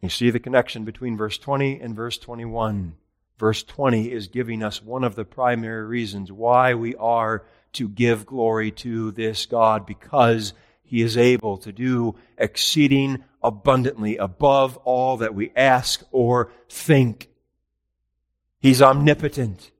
You 0.00 0.08
see 0.08 0.30
the 0.30 0.40
connection 0.40 0.84
between 0.84 1.16
verse 1.18 1.36
20 1.36 1.80
and 1.80 1.94
verse 1.94 2.16
21. 2.16 2.94
Verse 3.38 3.62
20 3.62 4.10
is 4.10 4.28
giving 4.28 4.62
us 4.62 4.82
one 4.82 5.04
of 5.04 5.14
the 5.14 5.24
primary 5.24 5.86
reasons 5.86 6.32
why 6.32 6.74
we 6.74 6.96
are 6.96 7.44
to 7.74 7.88
give 7.88 8.26
glory 8.26 8.70
to 8.72 9.12
this 9.12 9.46
God 9.46 9.86
because 9.86 10.54
he 10.82 11.02
is 11.02 11.16
able 11.16 11.58
to 11.58 11.70
do 11.70 12.16
exceeding 12.36 13.22
abundantly 13.42 14.16
above 14.16 14.76
all 14.78 15.18
that 15.18 15.34
we 15.34 15.52
ask 15.54 16.02
or 16.10 16.50
think. 16.68 17.28
He's 18.58 18.82
omnipotent. 18.82 19.70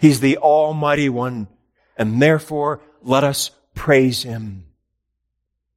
He's 0.00 0.20
the 0.20 0.36
Almighty 0.38 1.08
One, 1.08 1.48
and 1.96 2.20
therefore 2.20 2.82
let 3.02 3.24
us 3.24 3.50
praise 3.74 4.22
Him. 4.24 4.64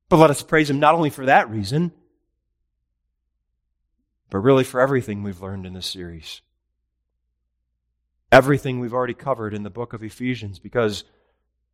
But 0.09 0.17
let 0.17 0.32
us 0.32 0.43
praise 0.43 0.70
Him 0.70 0.80
not 0.80 0.95
only 0.95 1.11
for 1.11 1.28
that 1.28 1.49
reason, 1.49 1.91
but 4.30 4.39
really 4.39 4.63
for 4.63 4.80
everything 4.80 5.23
we've 5.23 5.41
learned 5.41 5.65
in 5.65 5.73
this 5.73 5.88
series. 5.88 6.41
Everything 8.32 8.80
we've 8.80 8.93
already 8.93 9.13
covered 9.13 9.53
in 9.53 9.63
the 9.63 9.69
book 9.69 9.93
of 9.93 10.03
Ephesians, 10.03 10.59
because 10.59 11.03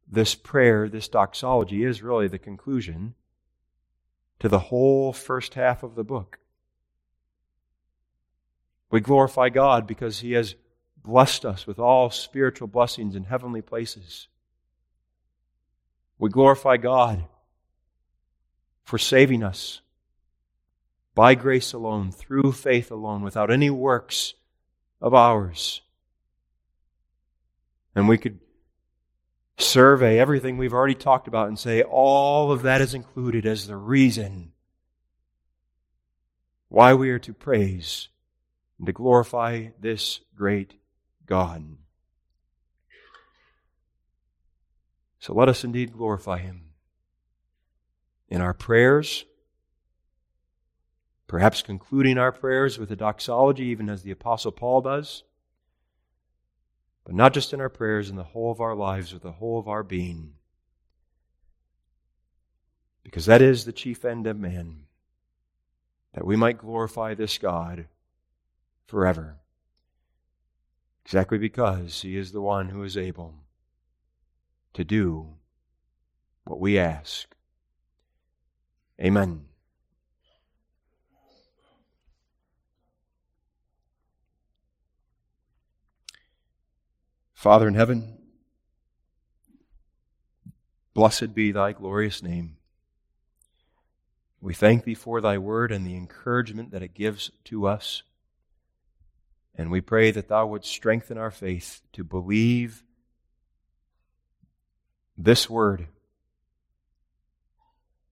this 0.08 0.36
prayer, 0.36 0.88
this 0.88 1.08
doxology, 1.08 1.84
is 1.84 2.01
really 2.01 2.28
the 2.28 2.39
conclusion 2.39 3.16
to 4.39 4.47
the 4.47 4.60
whole 4.60 5.12
first 5.12 5.56
half 5.56 5.84
of 5.84 5.95
the 5.95 6.03
book. 6.03 6.39
We 8.89 9.01
glorify 9.01 9.49
God 9.49 9.86
because 9.88 10.20
He 10.20 10.34
has 10.34 10.56
blessed 11.03 11.45
us 11.45 11.68
with 11.68 11.80
all 11.80 12.10
spiritual 12.10 12.68
blessings 12.68 13.16
in 13.16 13.26
heavenly 13.26 13.62
places. 13.62 14.28
We 16.18 16.30
glorify 16.30 16.78
God 16.78 17.26
for 18.84 18.97
saving 18.97 19.43
us 19.43 19.82
by 21.16 21.34
grace 21.34 21.72
alone, 21.72 22.11
through 22.11 22.51
faith 22.51 22.91
alone, 22.91 23.24
without 23.24 23.49
any 23.49 23.70
works 23.70 24.34
of 25.01 25.13
ours. 25.13 25.82
And 27.95 28.09
we 28.09 28.18
could 28.18 28.39
survey 29.57 30.20
everything 30.20 30.57
we've 30.57 30.74
already 30.74 30.95
talked 30.95 31.30
about 31.30 31.47
and 31.47 31.57
say 31.57 31.82
all 31.82 32.51
of 32.51 32.61
that 32.63 32.82
is 32.82 32.93
included 32.93 33.45
as 33.45 33.66
the 33.68 33.78
reason 33.78 34.51
why 36.68 36.93
we 36.93 37.09
are 37.09 37.20
to 37.20 37.34
praise 37.34 38.09
and 38.78 38.86
to 38.86 38.91
glorify 38.91 39.68
this 39.80 40.20
great 40.36 40.74
God. 41.26 41.78
So 45.20 45.34
let 45.34 45.47
us 45.47 45.63
indeed 45.63 45.93
glorify 45.93 46.39
Him 46.39 46.72
in 48.28 48.41
our 48.41 48.53
prayers 48.53 49.26
perhaps 51.28 51.62
concluding 51.62 52.18
our 52.18 52.32
prayers 52.32 52.78
with 52.78 52.92
a 52.92 52.96
doxology, 52.96 53.66
even 53.66 53.90
as 53.90 54.04
the 54.04 54.12
Apostle 54.12 54.52
Paul 54.52 54.82
does. 54.82 55.24
But 57.04 57.16
not 57.16 57.34
just 57.34 57.54
in 57.54 57.62
our 57.62 57.70
prayers, 57.70 58.10
in 58.10 58.16
the 58.16 58.24
whole 58.24 58.52
of 58.52 58.62
our 58.62 58.76
lives, 58.76 59.14
with 59.14 59.24
the 59.24 59.34
whole 59.34 59.60
of 59.60 59.68
our 59.68 59.84
being. 59.84 60.34
Because 63.04 63.28
that 63.28 63.42
is 63.42 63.66
the 63.66 63.72
chief 63.72 64.04
end 64.04 64.26
of 64.26 64.40
man, 64.40 64.86
that 66.14 66.26
we 66.26 66.36
might 66.36 66.58
glorify 66.58 67.14
this 67.14 67.38
God 67.38 67.88
forever. 68.88 69.38
Exactly 71.06 71.38
because 71.38 72.02
He 72.02 72.18
is 72.18 72.32
the 72.32 72.42
one 72.42 72.70
who 72.70 72.82
is 72.84 72.98
able 72.98 73.36
to 74.74 74.84
do 74.84 75.36
what 76.44 76.60
we 76.60 76.80
ask. 76.80 77.36
Amen. 79.00 79.46
Father 87.46 87.68
in 87.68 87.76
heaven, 87.76 88.18
blessed 90.96 91.36
be 91.36 91.52
thy 91.52 91.74
glorious 91.74 92.24
name. 92.24 92.58
We 94.41 94.56
thank 94.56 94.84
thee 94.84 94.96
for 94.96 95.22
thy 95.22 95.38
word 95.38 95.72
and 95.72 95.86
the 95.86 95.96
encouragement 95.96 96.72
that 96.72 96.82
it 96.82 96.96
gives 96.96 97.30
to 97.43 97.68
us. 97.68 98.02
And 99.54 99.70
we 99.70 99.80
pray 99.80 100.10
that 100.10 100.28
thou 100.28 100.48
wouldst 100.48 100.72
strengthen 100.72 101.20
our 101.20 101.30
faith 101.30 101.84
to 101.93 102.04
believe 102.04 102.84
this 105.16 105.48
word 105.48 105.86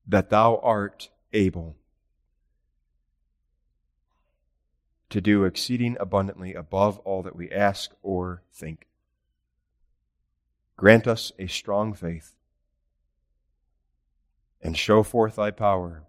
that 0.05 0.29
thou 0.29 0.59
art 0.61 1.09
able 1.33 1.75
to 5.09 5.19
do 5.19 5.43
exceeding 5.43 5.97
abundantly 5.99 6.53
above 6.53 6.99
all 6.99 7.23
that 7.23 7.35
we 7.35 7.49
ask 7.49 7.89
or 8.03 8.43
think. 8.53 8.85
Grant 10.75 11.07
us 11.07 11.31
a 11.37 11.47
strong 11.47 11.93
faith 11.93 12.35
and 14.61 14.77
show 14.77 15.03
forth 15.03 15.35
thy 15.35 15.51
power 15.51 16.03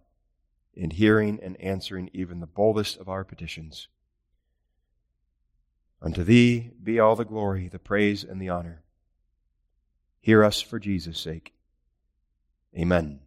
in 0.75 0.91
hearing 0.91 1.39
and 1.43 1.61
answering 1.61 2.11
even 2.12 2.41
the 2.41 2.47
boldest 2.47 2.99
of 2.99 3.09
our 3.09 3.25
petitions. 3.25 3.89
Unto 6.01 6.23
thee 6.23 6.71
be 6.83 7.01
all 7.01 7.17
the 7.17 7.25
glory, 7.25 7.69
the 7.69 7.79
praise, 7.79 8.25
and 8.25 8.41
the 8.41 8.49
honor. 8.49 8.83
Hear 10.21 10.45
us 10.45 10.61
for 10.61 10.79
Jesus' 10.79 11.19
sake. 11.19 11.55
Amen. 12.77 13.21